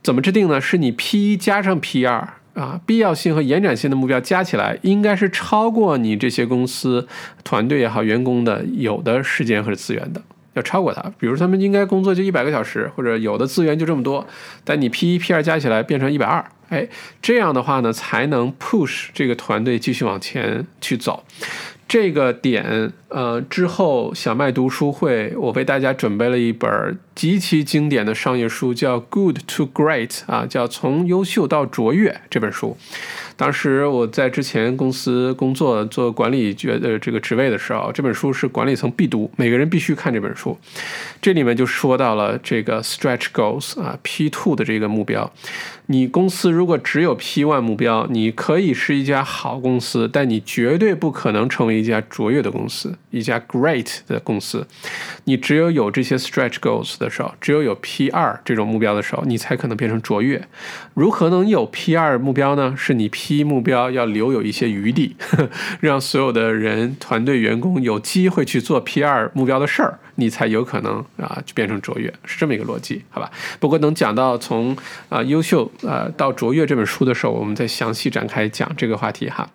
[0.00, 0.60] 怎么制定呢？
[0.60, 7.08] 是你 P 一加上 P 二啊，必要性和延展性的目标加起来，应该是超过你这些公司
[7.42, 10.22] 团队也好、员工的有的时间和资源的。
[10.54, 14.26] 要超过它，比如他们应该工作就一百个小时，或者有的资源就这么多，
[14.64, 16.88] 但你 P 一 P 二加起来变成一百二，哎，
[17.22, 21.24] 这样的话呢，才能 push 这个团队继续往前去走。
[21.86, 32.76] 这个点，呃，之后小麦读书会，我为大家准备了一本极其经典的商业书，叫《Good to Great》啊，叫从优秀到卓越这本书。
[33.34, 40.56] 当时我在之前公司工作做管理觉呃这个职位的时候，这本书是管理层必读，每个人必须看这本书。
[41.20, 45.32] 这里面就说到了这个 stretch goals 啊，P two 的这个目标。
[45.90, 54.66] 你公司如果只有 P one 目标，你可以是一家好公司，但你绝对不可能成为一家卓越的公司，一家 great 的公司。
[55.24, 60.46] 你只有有这些 stretch goals 的时候，只有有 P 二这种目标的时候，你才可能变成卓越。
[60.94, 62.74] 如何能有 P 二目标呢？
[62.76, 65.16] 是你 P 一目标要留有一些余地，
[65.80, 73.30] 让所有的人、团队、员工有机会去做 P 二目标的事儿，你才有可能啊，就变成卓越，是这么一个逻辑，好吧？
[73.58, 74.76] 不过等讲到从
[75.08, 75.70] 啊优秀。
[75.82, 79.48] 呃，到卓越这本书的时候，我们再详细展开讲这个话题哈。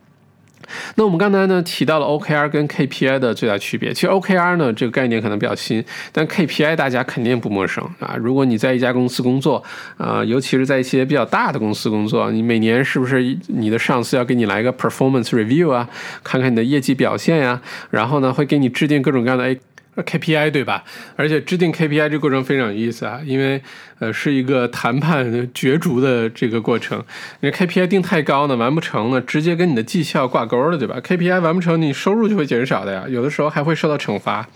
[0.96, 3.94] 那我们刚才呢提到了 OKR 跟 KPI 的最大区别。
[3.94, 8.16] 其实 OKR 呢这个概念可能比较新，但 KPI 大家肯定不陌生啊。
[8.18, 9.64] 如果你在一家公司工作
[9.98, 15.90] 啊，尤其是在一些比较大的公司工作，你每年是不是你的上司要给你来一个 performance review 啊，
[16.24, 19.56] 看看你的业绩表现呀，然后呢会给你制定各种各样的。
[19.96, 20.84] KPI 对吧？
[21.16, 23.62] 而且制定 KPI 这过程非常有意思啊，因为
[24.00, 27.04] 呃是一个谈判角逐的这个过程。
[27.42, 34.48] 你 KPI 定太高呢，完不成呢，直接跟你的绩效挂钩了，对吧？KPI 完不成，你收入就会减少的呀，有的时候还会受到惩罚。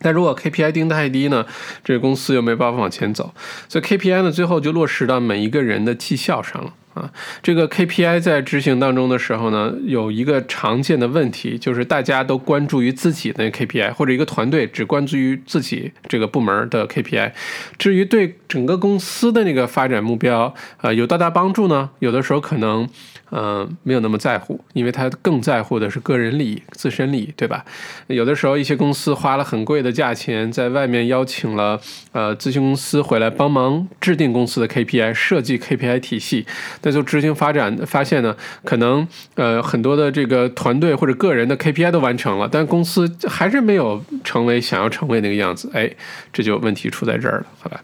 [0.00, 1.44] 但如果 KPI 定太低呢，
[1.82, 3.34] 这个公司又没办法往前走。
[3.68, 6.72] 所以 KPI 呢，最后就落实到每一个人的绩效上了。
[6.98, 7.10] 啊，
[7.42, 17.32] 这个 KPI 在执行当中的时候呢，有一个常见的问题，就是大家都关注于自己的 KPI，或者一个团队只关注于自己这个部门的 KPI，
[17.78, 21.90] 至于对整个公司的那个发展目标，呃，有多大帮助呢？
[22.00, 22.88] 有的时候可能。
[23.30, 27.64] 嗯，没有那么在乎，因为他更在乎的是个人利益、自身利益，对吧？
[28.06, 31.80] 有的时候，一些公司花了很贵的价钱，在外面邀请了
[32.12, 36.46] 呃咨询公司回来帮忙制定公司的 KPI、设计 KPI 体系，
[36.80, 45.90] 但就执行发展发现呢，可能呃很多的这个团队或者个人的 KPI 都完成了，但公司还是没有成为想要成为那个样子，哎，
[46.32, 47.80] 这就问题出在这儿了，好吧？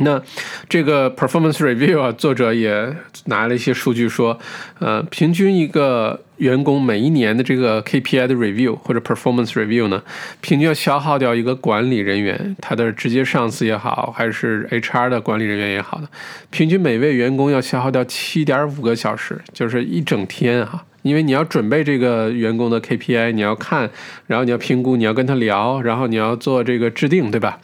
[0.00, 0.20] 那
[0.68, 2.94] 这个 performance review 啊，作者也
[3.26, 4.38] 拿了一些数据说，
[4.78, 10.02] 呃，平均一个员工每一年的这个 KPI 的 review 或者 performance review 呢，
[10.40, 16.08] 平均要消耗掉一个管理人员，他的直接上司也好，还是 HR 的管理人员也好的，
[16.50, 23.90] 平均每位员工要消耗掉七点五个小时，就是一整天啊，因为你要准备这个员工的 KPI，你要看，
[24.26, 27.58] 然后你要评估，你要跟他聊，然后你要做这个制定，对吧？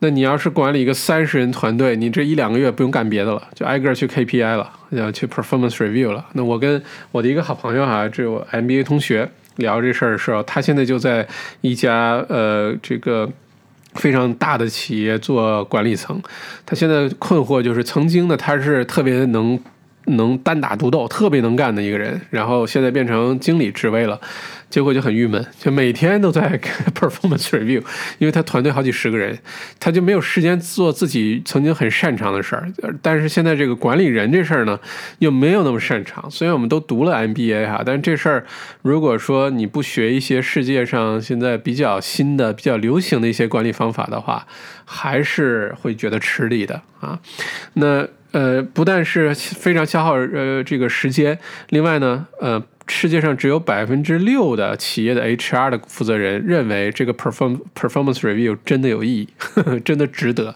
[0.00, 6.24] 那你要是管理一个三十人团队，你这一两个月不用干别的了，就挨个去 KPI 了，要去 performance review 了。
[6.32, 6.82] 那我跟
[7.12, 11.26] 我的一个好朋友啊，这我 MBA 同学聊这事儿的时候，他现在就在
[11.60, 13.28] 一家呃这个
[13.94, 16.18] 非常大的企业做管理层。
[16.64, 19.60] 他现在困惑就是，曾经呢他是特别能
[20.06, 24.20] 能单打独斗、特别能干的一个人，然后现在变成经理职位了，
[24.68, 26.58] 结果就很郁闷，就每天都在
[26.94, 27.82] performance review，
[28.18, 29.38] 因为他团队好几十个人，
[29.78, 32.72] 他就没有时间做自己曾经很擅长的事儿。
[33.02, 34.80] 但是现在这个管理人这事儿呢，
[35.18, 36.28] 又没有那么擅长。
[36.30, 38.46] 虽然我们都读了 MBA 哈，但是这事儿
[38.82, 44.46] 如果说你不学一些世界上现在比较新的、比较流行的一些管理方法的话，
[44.84, 47.20] 还是会觉得吃力的啊。
[47.74, 48.08] 那。
[48.32, 51.38] 呃，不但是非常消耗呃这个时间，
[51.70, 59.28] 另外呢，呃，世界上只有百分之六的企业的 HR 的负责人认为这个 perform performance review 真的有意义，
[59.84, 60.54] 真的值得。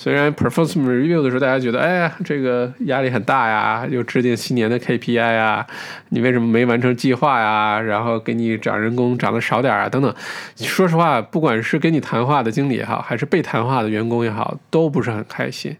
[0.00, 5.66] 虽然 performance review 的时候，大家觉得，哎呀，这个压力很大呀，又制定新年的 KPI 啊，
[6.10, 7.80] 你为什么没完成计划呀？
[7.80, 10.14] 然后给你涨人工涨的少点啊，等等。
[10.54, 15.76] 说实话，不管是跟你谈话的经理也好，还是被谈话的员工也好，都不是很开心。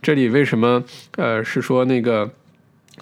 [0.00, 0.82] 这里为什么，
[1.18, 2.30] 呃，是说那个？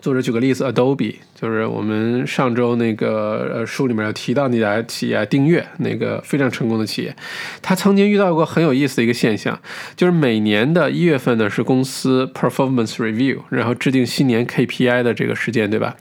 [0.00, 7.14] 作者举个例子，Adobe 就是我们上周那个呃书里面有提到那家企业订阅那个非常成功的企业，
[7.60, 9.58] 他曾经遇到过很有意思的一个现象，
[9.96, 15.96] 就是每年的一月份呢是公司 performance review，然后制定新年 KPI 的这个时间，对吧？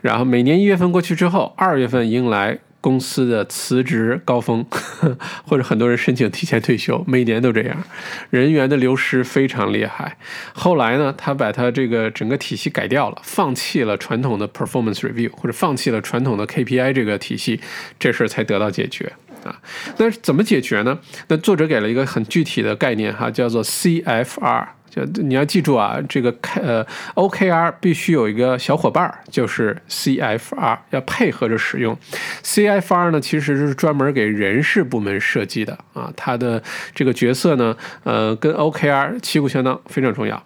[0.00, 2.58] 然后每年一月份过去之后，二月份迎来。
[2.84, 4.62] 公司的辞职高峰，
[5.48, 7.82] 或者很多人申请提前退休，每年都这样，
[8.28, 10.18] 人员的流失非常厉害。
[10.52, 17.58] 后来呢，他把他这个整个体系改掉了，放弃了传统的 performance review，或者放弃了传统的 KPI 这个体系，
[17.98, 19.10] 这事儿才得到解决
[19.44, 19.58] 啊。
[19.96, 20.98] 那怎么解决呢？
[21.28, 24.66] 那作者给了一个很具体的概念哈，叫做 CFR。
[24.94, 31.98] 就你要记住啊，这个开呃 OKR 必须有一个小伙伴儿，就是 CFR 要配合着使用。
[32.44, 36.62] CFR 呢，其实是专门给人事部门设计的啊，它的
[36.94, 40.40] 这个角色呢，呃，跟 OKR 旗鼓相当，非常重要。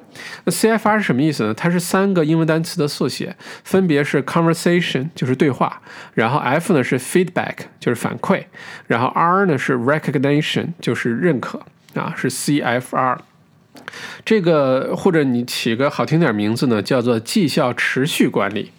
[0.45, 1.53] 那 CFR 是什么意思呢？
[1.53, 5.83] 它是三个英文单词的缩写，分别是 Conversation 就是对话，
[6.15, 8.45] 然后 F 呢是 Feedback 就是反馈，
[8.87, 11.61] 然后 R 呢是 Recognition 就是认可
[11.95, 13.19] 啊，是 CFR。
[14.25, 18.71] 这个或者你起个好听点名字呢，叫做绩效持续管理。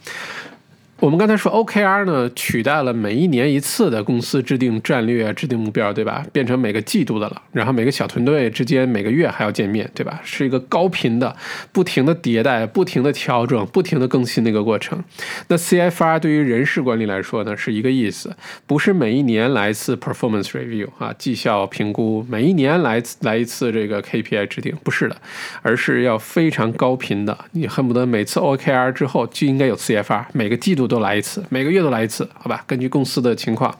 [1.01, 6.25] 我们刚才说 OKR 呢，取代了每一年一次的公司制定战略、制定目标，对吧？
[6.33, 7.41] 变成每个季度的了。
[7.53, 10.19] 然后每个小团队之间每个月还要见面，对吧？
[10.25, 11.33] 是一个高频的、
[11.71, 15.01] 不停的迭代、不停的调整、不停的更新的一个过程。
[15.47, 18.35] 那 CFR 对于人事管理来说呢，是一个意思，
[18.67, 25.15] 不是每一年来一次 performance review 啊，绩效评估，每一年来来一次这个 KPI 制定，不是的，
[25.61, 30.88] 而是要非常高频的，你恨不得每次 OKR 之后就应该有 CFR，每个季度。
[30.89, 32.61] 都来一次，每个月都来一次，好吧？
[32.67, 33.73] 根据公司的情况，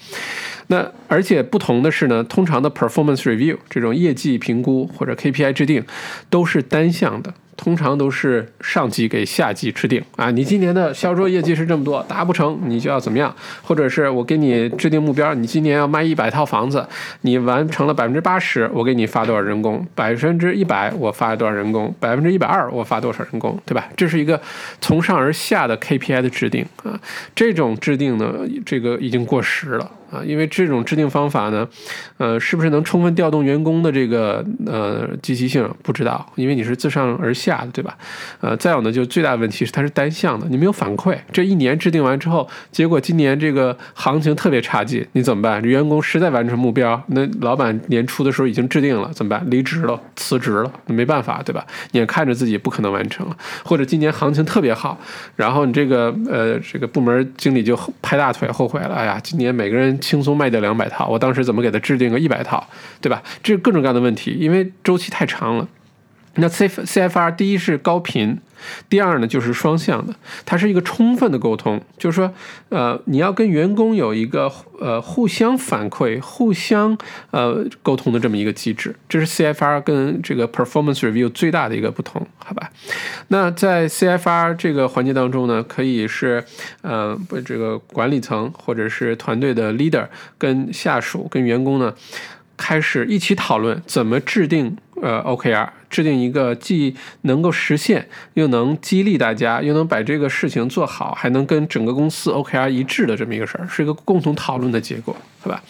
[0.68, 5.84] 那而且不同的是呢，通常的 performance review 这种业绩评估或者 KPI 制定
[6.30, 7.34] 都是单向的。
[7.60, 16.88] 通常都是上级给下级制定啊，你今年的销售业绩是这么多，达不成你就要怎么样，或者是我给你制定目标，你今年要卖一百套房子，
[17.22, 23.89] 你完成了百分之八十，我给你发多少人工，百分之一百我发多少人工，百分之一百二我发多少人工，对吧？
[23.97, 24.41] 这是一个
[24.80, 26.97] 从上而下的 KPI 的制定啊，
[27.36, 28.36] 这种制定呢，
[28.66, 29.91] 这个已经过时了。
[30.12, 31.68] 啊，因为这种制定方法呢，
[32.18, 35.70] 呃，是不是能充分调动员工的这个呃积极性？
[35.84, 37.97] 不知道，因为你是自上而下的，对吧？
[38.41, 41.18] 呃，再有呢，就最大的问题是它是单向的，你没有反馈。
[41.32, 45.62] 这一年制定完之后，结果今年这个行情特别差劲，你怎么办？
[45.64, 49.45] 员工实在完成目标，那老板年初的时候已经制定了，怎么办？
[49.49, 51.66] 离职了，辞职了，没办法，对吧？
[51.91, 54.99] 眼看着自己不可能完成了，或者今年行情特别好，
[55.36, 59.98] 然后你这个呃这个部门经理就拍大腿后悔了，哎呀，今年每个人。
[59.99, 62.67] 轻松卖掉两百套，我当时怎么给他制定个一百套，
[63.01, 63.21] 对吧？
[63.43, 65.67] 这各种各样的问题，因为周期太长了。
[66.35, 68.39] 那 C C F R 第一是高频，
[68.89, 70.14] 第二呢就是双向的，
[70.45, 72.34] 它是一个充分的沟通，就是说，
[72.70, 76.97] 呃，你要跟员工有一个呃互相反馈、互相
[77.32, 82.70] 呃沟通的这么一个机制，这是 C F R 跟这个 Performance Review 最大的一个不同，好吧？
[83.30, 86.43] 那在 C F R 这个环节当中呢，可以是
[86.82, 90.07] 呃不这个管理层或者是团队的 leader
[90.38, 91.93] 跟下属跟员工呢
[92.57, 94.78] 开始一起讨论怎么制定。
[95.01, 105.61] 呃，OKR 制定一个既能够实现，又能激励大家，又能把这个事情做好，还能跟整个公司 OKR 一致的这么一个事儿，是一个共同讨论的结果，对吧？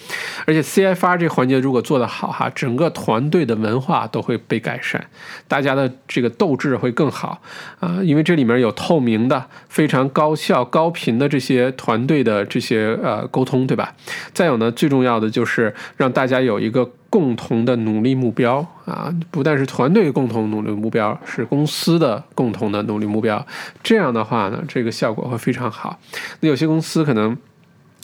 [0.45, 5.03] 而且 CFR 这环节如果做得好哈，整个团队的文化都会被改善，
[5.47, 7.41] 大家的这个斗志会更好
[7.79, 13.95] 啊，因为这里面有透明的、非常高效、高频的这些团队的这些呃沟通，对吧？
[14.33, 16.91] 再有呢，最重要的就是让大家有一个。
[17.09, 23.45] 共同的努力目标啊，不但是团队共同努力目标，是公司的共同的努力目标。
[23.83, 25.99] 这样的话呢，这个效果会非常好。
[26.39, 27.37] 那有些公司可能。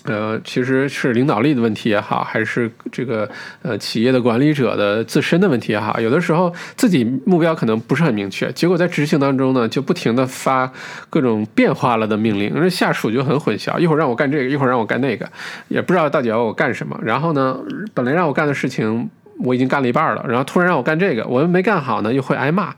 [0.05, 3.27] 呃，其实是领导力的问题也好，还是这个
[3.63, 10.71] 呃企业的管理者的自身的问题也好，有的时候自己目标可能不是很明确，结果在执行当中呢，就不停的发
[11.09, 15.27] 各种变化了的命令，那下属就很混淆，一会儿让我干这个，一会儿让我干那个，
[15.67, 16.99] 也不知道到底要我干什么。
[17.03, 17.57] 然后呢，
[17.93, 22.73] 本来让我干的事情我已经干了一半了，然后突然让我干这个，我又没干好呢，又会挨骂。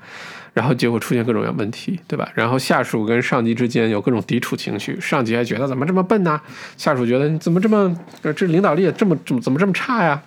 [0.58, 2.28] 然后结果出现各种各样问题，对吧？
[2.34, 6.41] 然后下属跟上级之间有各种抵触情绪，上级还觉得怎么这么笨呢？
[6.78, 7.95] 下属觉得你怎么这么
[8.36, 10.20] 这领导力这么怎么怎么这么差呀？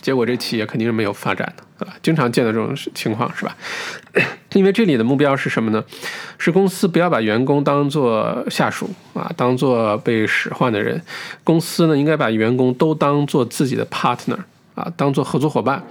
[0.00, 1.94] 结果这企业肯定是没有发展的，对吧？
[2.02, 3.56] 经常见到这种情况，是吧？
[4.54, 5.84] 因为这里的目标是什么呢？
[6.38, 11.00] 是公司不要把员工当做下属啊，当做被使唤的人。
[11.44, 14.38] 公司呢，应该把员工都当做自己的 partner。
[14.74, 15.82] 啊，当做合作伙伴，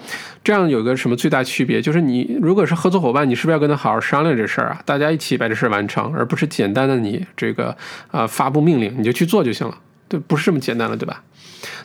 [0.43, 1.81] 这样有个什么最大区别？
[1.81, 4.81] 就是你如果是合作伙伴，你是不是要跟他好好商量这事儿啊？
[4.85, 7.75] 大家一起把这事儿完成，而不是简单的你这个
[8.09, 9.77] 啊发布命令你就去做就行了，
[10.07, 11.23] 对，不是这么简单了，对吧？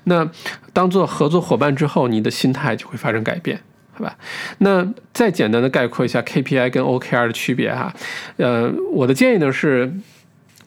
[0.04, 0.26] 那
[0.72, 3.60] 当做合作伙伴之后，你的心态就会发生改变，
[3.92, 4.16] 好吧？
[4.58, 7.92] 那再简单的概括一下 KPI 跟 OKR 的区别哈，
[8.38, 9.92] 呃，我的建议呢是。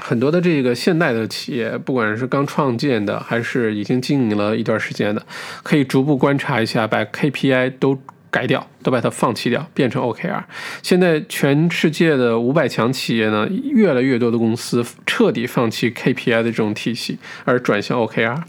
[0.02, 5.26] 很多的这个现代的企业，不管是刚创建的，还是已经经营了一段时间的，
[5.62, 8.00] 可以逐步观察一下，把 KPI 都
[8.32, 10.44] 改掉，都把它放弃掉，变成 OKR。
[10.82, 18.42] 现在全世界的五百强企业呢，越来越多的公司彻底放弃 KPI 的这种体系，而转向 OKR。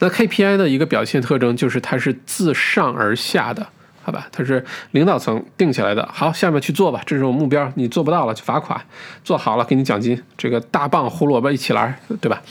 [0.00, 3.66] 那 KPI 的一个表现特征就是它是自上而下的。
[4.02, 6.08] 好吧，它是领导层定下来的。
[6.12, 7.70] 好，下面去做吧，这是我目标。
[7.76, 8.80] 你做不到了就罚款，
[9.22, 10.20] 做好了给你奖金。
[10.36, 12.42] 这个大棒胡萝卜一起来，对吧？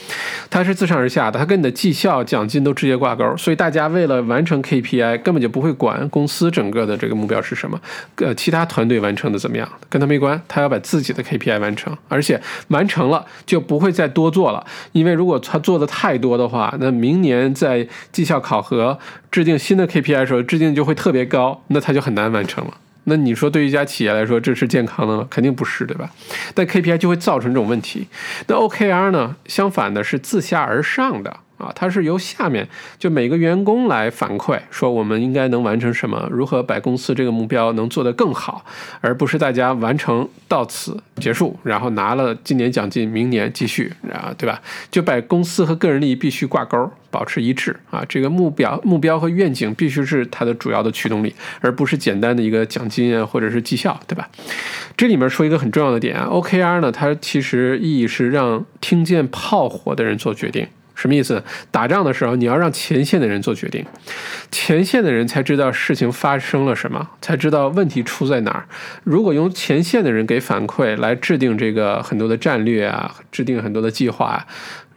[0.50, 3.36] 它是自上而下的，它跟你的绩效奖金都直接挂钩。
[3.36, 7.80] 所以大家为了完成 KPI，根本就不会管公司整个的这个目标是什么，
[8.16, 10.40] 呃，其他团队完成的怎么样，跟他没关。
[10.48, 14.64] 他要把自己的 KPI 完成，而且完成了就不会再多做了。
[14.92, 18.98] 因为如果他做的太多的话，那明年在绩效考核
[19.30, 21.41] 制定新的 KPI 的时候，制定就会特别高。
[21.68, 22.74] 那它就很难完成了。
[23.04, 25.26] 那你说对于一家企业来说，这是健康的吗？
[25.28, 26.10] 肯定不是，对吧？
[26.54, 28.06] 但 KPI 就会造成这种问题。
[28.46, 29.34] 那 OKR 呢？
[29.46, 38.64] 相反的是自下而上的啊，它是由下面就每个员工来反馈，说我们应该能完成什么，如何把公司这个目标能做得更好，
[39.00, 44.60] 而不是大家完成到此结束，然后拿了今年奖金，明年继续啊，对吧？
[44.90, 46.90] 就把公司和个人利益必须挂钩。
[47.12, 54.26] 保持一致啊，这个目标、目标和愿景必须是它的主要的驱动力，而不是简单的一个奖金啊，或者是绩效，对吧？
[54.96, 60.66] 这里面说一个很重要的点啊，OKR 呢，它其实意义是让听见炮火的人做决定。
[60.94, 61.42] 什么意思？
[61.70, 63.84] 打仗的时候，你要让前线的人做决定，
[64.50, 68.66] 前线的人才知道事情发生了什么，才知道问题出在哪儿。
[69.02, 74.46] 如果用前线的人给反馈来制定这个很多的战略啊，制定很多的计划。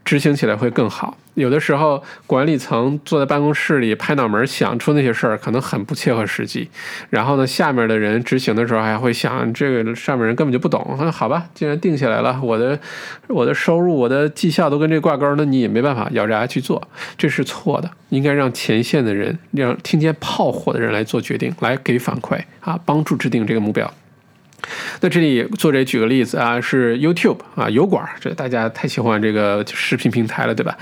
[0.06, 1.18] 执行起来会更好。
[1.34, 6.70] 有的时候，管理层坐在办公室里拍脑门想出那些事儿，可能很不切合实际。
[7.10, 10.96] 然后呢，下面的人执行的时候还会想，这个上面人根本就不懂。
[10.98, 12.80] 那好吧，既然定下来了，我的
[13.28, 16.88] 我的收入、我的绩效都跟这挂钩，那你也没办法咬着牙去做，
[17.18, 17.92] 这是错的。
[18.10, 23.92] 应该让前线的人，让听见炮火的人来做决定，来给反馈啊，帮助制定这个目标。
[25.02, 30.78] 那这里作者举个例子啊，是 YouTube 啊，油管，这大家太喜欢这个视频平台了，对吧？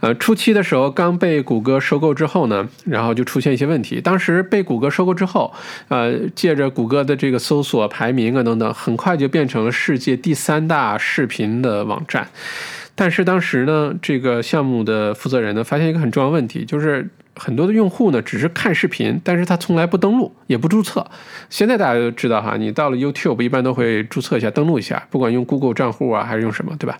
[0.00, 4.00] 呃，初期的时候刚被谷歌收购之后呢，然后就出现一些问题。
[4.00, 5.52] 当时被谷歌收购之后，
[5.88, 12.28] 呃，借着谷歌的这个搜索排名啊等等，很快就变成了世界第三大视频的网站。
[12.94, 17.08] 但是当时呢，这个项目的负责人呢，发现一个很重要问题，就是。
[17.38, 21.06] 很多的用户呢，只是看视频，但是他从来不登录，也不注册。
[21.48, 26.98] 现在大家都知道哈，你到了 YouTube 一般都会注册一下，登录一下，不管用 Google 账户啊，还是用什么，对吧？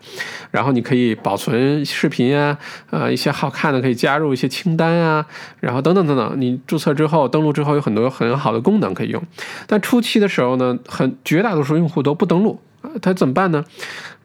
[0.51, 2.57] 然后你可以保存视频啊，
[2.91, 5.27] 呃，一些好看的可以加入一些清单啊，
[5.61, 6.41] 然后等等等等。
[6.41, 9.23] 你注册之后，登录之后有很多很好的功能可以用。
[9.67, 13.65] 但初期的时候呢，很绝大多数用户都不登录啊，他怎么办呢？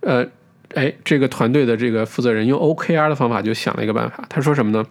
[0.02, 0.26] 呃，
[0.76, 4.86] 哎，这个团队的这个负责人用 OKR 的方法就想了一个办法，他说什么呢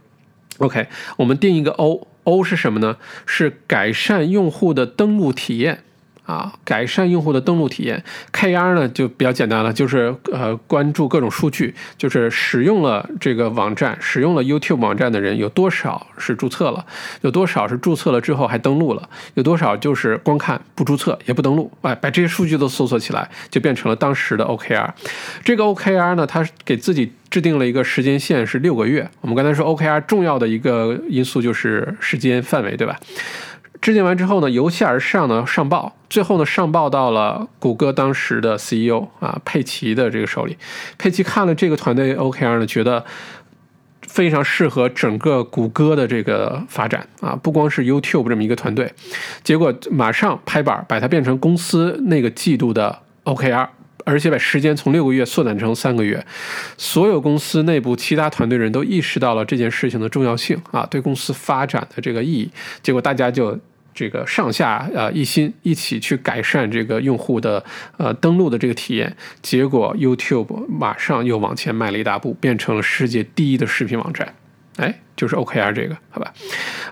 [0.59, 2.97] ？OK，我们定一个 O，O 是什么呢？
[3.27, 5.83] 是改善用户的登录体验
[6.25, 8.03] 啊，改善用户的登录体验。
[8.33, 16.85] KR 呢就比较简单了，就是呃关注各种数据，就是使用了这个网站，使用了 YouTube 网站的人有多少是注册了，
[17.23, 21.71] 有多少是注册了之后还登录了，有多少就是光看不注册也不登录。
[21.83, 24.91] 哎，把这些数据都搜索起来，就变成了当时的 OKR。
[25.45, 27.13] 这个 OKR 呢，它给自己。
[27.33, 29.11] 制定了一个时间线是六个月。
[29.23, 33.01] 我们刚才说 OKR 重要的一个因素就是时间范围，对吧？
[33.83, 40.57] 制定完之后呢，由下而上呢上报，最后呢上报到了谷歌当时的 CEO 啊佩奇的这个手里。
[40.97, 43.05] 佩奇看了这个团队 OKR 呢，觉得
[44.03, 48.95] 非常适合整个谷歌的这个发展啊，不光是 YouTube 这么一个团队，
[49.43, 53.69] 结果马上拍板把它变成公司那个季度的 OKR。
[54.05, 56.27] 而且把时间从六个月缩短成三个月，
[56.77, 62.51] 所有公司内部其他团队人都意识到了这件事情的重要性啊，对公司发展的这个意义。
[62.83, 63.57] 结果大家就
[63.95, 67.65] 这个上下呃一心，一起去改善这个用户的
[67.97, 69.17] 呃登录的这个体验。
[69.41, 74.35] 结果 YouTube 马上又往前迈了一大步，变成了世界第一的视频网站。
[74.79, 76.33] 哎，就是 OKR 这个，好吧，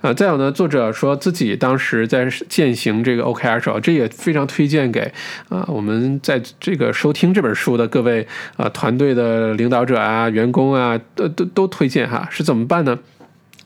[0.03, 5.11] 呃，再有呢，作者说自己当时在践行这个 OKR 时候，这也非常推荐给
[5.49, 8.27] 啊我们在这个收听这本书的各位
[8.59, 12.99] 啊团队的领导者啊、员工啊，都都都推荐哈，是怎么办呢？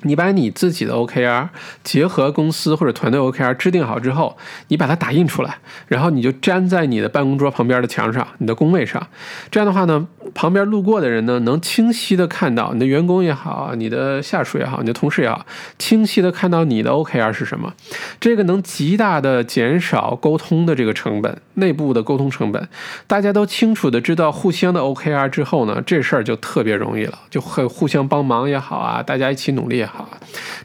[0.05, 1.49] 你把你自己的 OKR
[1.83, 4.37] 结合公司或者团队 OKR 制定好之后，
[4.69, 9.07] 你把它打印出来，然后你就粘在你的办公桌旁边的墙上，你的工位上。
[9.51, 15.45] 这样的话呢，旁边路过的人呢，能清晰的看到你的员工也好，你的下属也好，你的同事也好，
[15.79, 17.73] 清晰的看到你的 OKR 是什么。
[18.21, 22.69] 这个能极大的减少沟通的这个成本，内部的沟通成本。
[23.07, 29.94] 大家都清楚的知道互相的 OKR 之后呢，这事儿就特别容易了，就会互相帮忙也好啊，大家一起努力也好。
[29.97, 30.11] 好，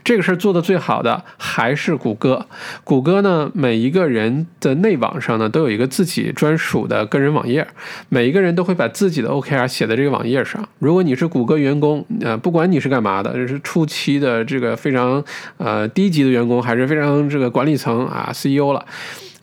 [0.02, 2.46] 这个事儿做的最好的还是谷歌。
[2.82, 7.64] 谷歌呢，每一个人的内网上呢，都有一个自己专属的个人网页，
[8.08, 10.68] 每一个人都会把自己的 OKR 写在这个网页上。
[10.80, 15.22] 如果你是谷歌员工，呃，不管你是干嘛的，这是初期的这个非常
[15.58, 18.84] 呃低级的员工，还是非常这个管理层啊 CEO 了。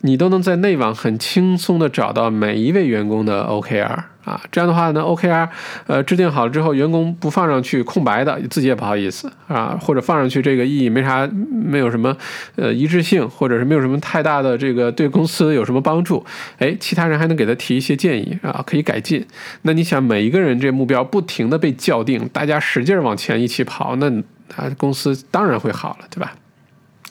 [0.01, 5.47] 你都能在内网很轻松的找到每一位员工的 OKR 啊，这样的话呢，OKR
[5.87, 12.15] 呃制定好了之后，员工不放上去空白的，自己也不好意思啊，或者放上去这个意义没啥，没有什么
[12.57, 16.23] 呃一致性，或者是没有什么太大的这个对公司有什么帮助，
[16.57, 19.25] 哎，其他人还能给他提一些建议啊，可以改进。
[19.61, 24.09] 那你想，每一个人这目标不停的被校定，大家使劲往前一起跑，那
[24.55, 26.33] 啊公司当然会好了，对吧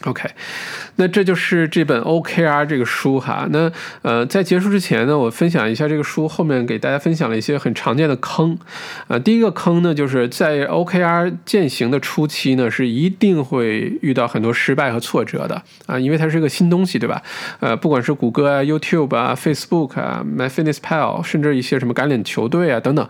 [0.03, 0.29] ？OK，
[0.97, 3.47] 那这就是这本 OKR 这个书哈。
[3.49, 3.71] 那
[4.03, 8.57] 呃，在结束之前呢，我分享一下这个书后面给大家分享了一些很常见的坑。
[9.07, 17.21] 啊，第一个坑呢，就是在 OKR 践行的初期呢，是一定会遇到很多失败和挫折的啊，因为它是一个新东西，对吧？
[17.59, 23.07] 呃，不管是谷歌啊、YouTube 啊、Facebook 啊、MyFitnessPal，甚至一些什么橄榄球队啊等等。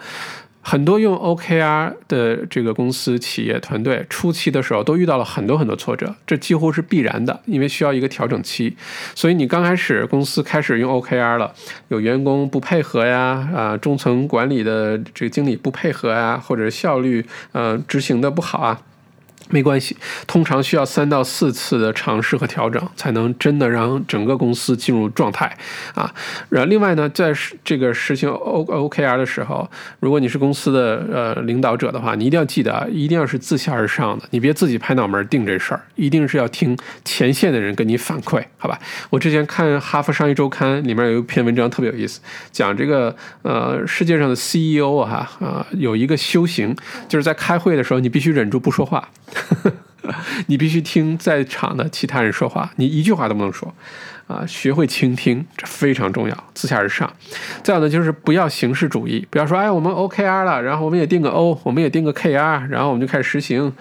[0.70, 8.76] 很多用 OKR 的这个公司、企业、团队初期的时候，都遇到了很多很多挫折，这几乎是必然的，因为需要一个调整期。
[9.15, 11.53] 所以你刚开始公司开始用 OKR 了，
[11.88, 18.82] 有员工不配合呀，啊，中层管理的这个经理不配合呀，或者效率呃执行的不好啊。
[19.49, 19.95] 没关系，
[20.25, 25.57] 通常需要三到四次的尝试和调整，才能真的让整个公司进入状态
[25.93, 26.13] 啊。
[26.49, 27.33] 然后另外呢，在
[27.63, 29.69] 这个实行 O OKR 的时候，
[29.99, 38.77] 如果你是公司的呃领导者的话，你一定要记得啊，一定要是自下而上的，你别自己拍脑门定这事儿，一定是要听前线的人跟你反馈，好吧？
[39.09, 42.19] 我之前看《哈佛商业周刊》里面有一篇文章特别有意思，
[42.51, 46.75] 讲这个呃世界上的 CEO 啊啊有一个修行，
[47.07, 49.07] 就是在开会的时候你必须忍住不说话。
[50.47, 53.73] 你必须听在场的其他人说话，你一句话都不能说，
[54.27, 57.11] 啊，学会倾听，这非常重要，自下而上。
[57.63, 63.73] 再有呢，就是不要形式主义，不要说，哎，我们 OKR 了，然后我们也定个 O，我们也定个 KR，然后我们就开始实行。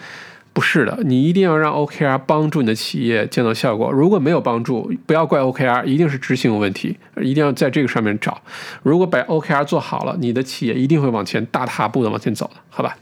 [0.52, 3.92] 不是的，你一定要让 OKR 帮助你的企业见到效果。
[3.92, 8.40] 如果没有帮助，不要怪 OKR，一定是执行有问题，一定要在这个上面找。
[8.82, 12.96] 如果把 OKR 做好了，你的企业一定会往前大踏步的往前走的，好吧？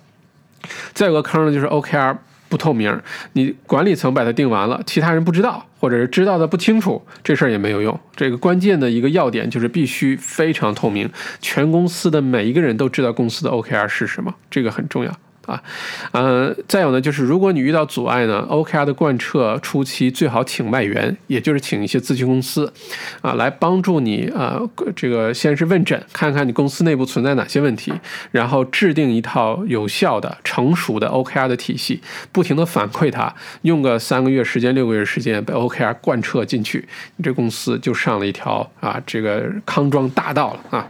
[0.92, 2.16] 再有个坑呢，就是 OKR。
[2.48, 3.00] 不透明，
[3.32, 7.98] 你管理层把它定完了，其他人不知道，或者是知道的不清楚，这事儿也没有用。
[8.14, 15.12] 这个关键的一个要点就是必须非常透明，全公司的每一个人都知道公司的 OKR 是什么，这个很重要。
[15.46, 15.62] 啊，
[16.12, 22.72] 呃，再有呢，就是如果你遇到阻碍呢，OKR 的贯彻初期最好请外援，也就是请一些咨询公司，
[23.20, 24.60] 啊，来帮助你啊，
[24.96, 27.92] 这个先是问诊，看看你公司内部存在哪些问题，
[28.30, 32.00] 然后制定一套有效的、成熟的 OKR 的体系，
[32.32, 36.86] 不停的反馈它，用个三个月时间、六个月时间，把 OKR 贯彻进去，
[37.16, 40.88] 你这公司就上了一条啊，这个康庄大道了啊。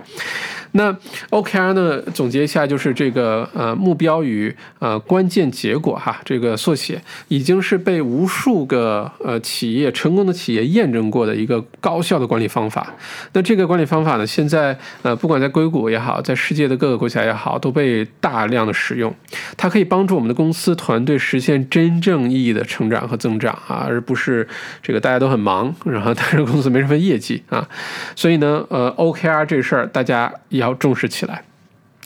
[0.77, 0.93] 那
[1.31, 12.93] OKR 呢，总结一下就是这个呃目标与呃关键结果哈，这个缩写已经是被无数个呃企业成功的企业验证过的一个高效的管理方法。
[13.35, 19.15] 那这个管理方法呢，现在呃不管在硅谷也好，在世界的各个国家也好，都被大量的使用。
[19.57, 24.49] 它可以帮助我们的公司团队实现真正意义的成长和增长啊，而不是
[24.83, 27.69] 这个大家都很忙，然后 但是公司没什么业绩啊。
[28.17, 31.45] 所以呢，呃，OKR 这事儿大家也要重视起来。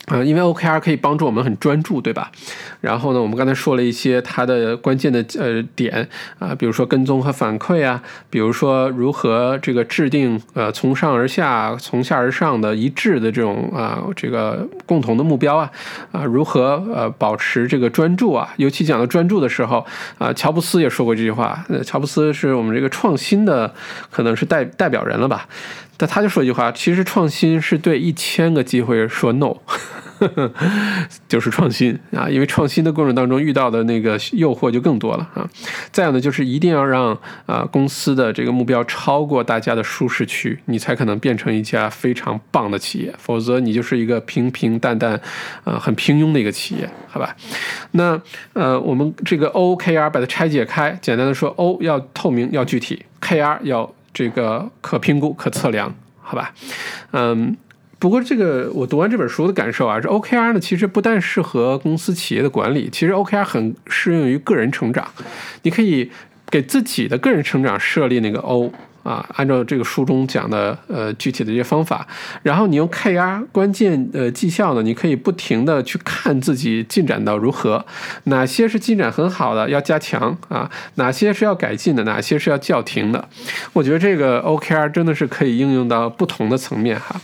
[0.05, 2.31] 啊，因为 OKR 可以帮助我们很专注，对吧？
[2.81, 15.69] 然后呢，我们刚才说了一些它的关键的呃点啊，比如说跟踪和反馈啊，比如说如何这个制定呃从上而下、从下而上的一致的这种啊这个共同的目标啊
[16.11, 18.51] 啊，如何呃保持这个专注啊？
[18.57, 19.85] 尤其讲到专注的时候
[20.17, 21.63] 啊，乔布斯也说过这句话。
[21.85, 23.71] 乔布斯是我们这个创新的
[24.09, 25.47] 可能是代代表人了吧？
[25.99, 29.53] 但他就说一句话，其实创新是对一千个机会说 no。
[31.29, 35.49] 就是创新啊，因为创新的过程当中遇到的那个诱惑就更多了啊。
[35.93, 45.17] 再有呢，就是一定要让啊公司的这个目标超过大家的舒适区，你才可能变成一家非常棒的企业，否则你就是一个平平淡淡
[45.63, 47.33] 啊很平庸的一个企业，好吧？
[47.91, 48.21] 那
[48.51, 53.89] 呃，我们这个 OKR 把它拆解开，简单的说，O 要透明要具体，KR 要
[54.19, 56.53] 这个可评估可测量，好吧？
[57.11, 57.55] 嗯。
[57.97, 65.05] 不过，这个我读完这本书的感受啊，这 OKR 呢，其实不但适合公司企业的管理，其实 OKR 很适用于个人成长。
[65.63, 66.09] 你可以
[66.49, 68.71] 给自己的个人成长设立那个 O
[69.03, 72.05] 啊，按照这个书中讲的呃具体的一些方法，
[72.43, 77.85] 然后你用 KR 关键呃绩效呢，你可以不停的去看自己进展到如何，
[78.25, 83.27] 哪些是进展很好的要加强啊，哪些是要改进的，哪些是要叫停的。
[83.73, 87.19] 我觉得这个 OKR 真的是可以应用到不同的层面哈。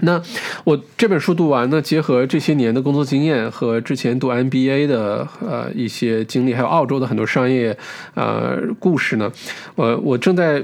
[0.00, 0.20] 那
[0.64, 7.74] 我这本书读完呢，结合这些年的工作经验和之前读 MBA 的呃一些经历，还有澳洲的很多商业
[8.14, 9.32] 呃故事呢，
[9.74, 10.62] 我我正在。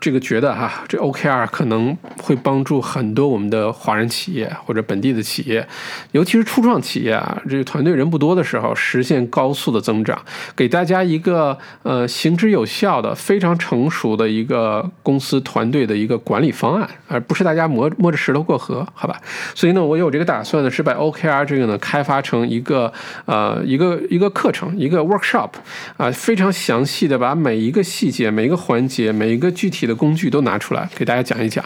[0.00, 5.66] 这个觉得哈，这 OKR 可能会帮助很多我们的华人企业或者本地的企业，
[6.12, 10.16] 尤其是初创企业啊，这个团队人不多的时候，实现高速的增长，
[10.54, 19.20] 给大家一个呃行之有效的、非常成熟的一个公司团队的一个管理方案，而不是大家摸摸着石头过河，好吧？
[19.56, 22.92] 所以呢，我有这个打算呢，是把 OKR 这个呢开发成一个
[23.26, 25.50] 呃一个一个课程，一个 workshop
[25.96, 31.64] 啊，非常详细的把每一个细节、每一个环节、每一个具体的工具都拿出来给大家讲一讲，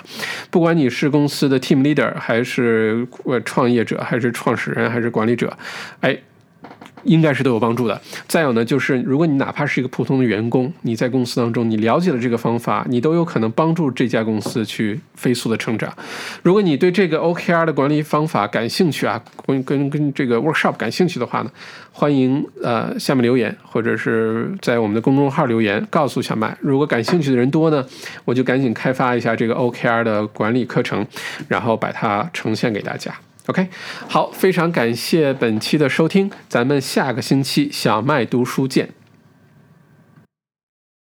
[0.51, 3.07] 不管你是公司的 team leader，还是
[3.45, 5.59] 创业者，还是创始人，还是管理者，
[6.01, 6.17] 哎。
[7.05, 8.01] 应该是都有帮助的。
[8.27, 15.93] 再有呢，就是如果你哪怕是一个普通的员工，你在公司当中你了解了这个方法，你都有可能帮助这家公司去飞速的成长。
[16.43, 21.51] 如果你对这个 OKR 的管理方法感兴趣啊，跟跟跟这个 workshop 感兴趣的话呢，
[21.93, 26.57] 欢迎呃下面留言或者是在我们的公众号留言告诉小麦。
[26.61, 27.85] 如果感兴趣的人多呢，
[28.25, 31.07] 我就赶紧开发一下这个 OKR 的管理课程，
[31.49, 33.15] 然后把它呈现给大家。
[33.47, 33.69] OK，
[34.09, 38.89] 好，非常感谢本期的收听，咱们下个星期小麦读书见。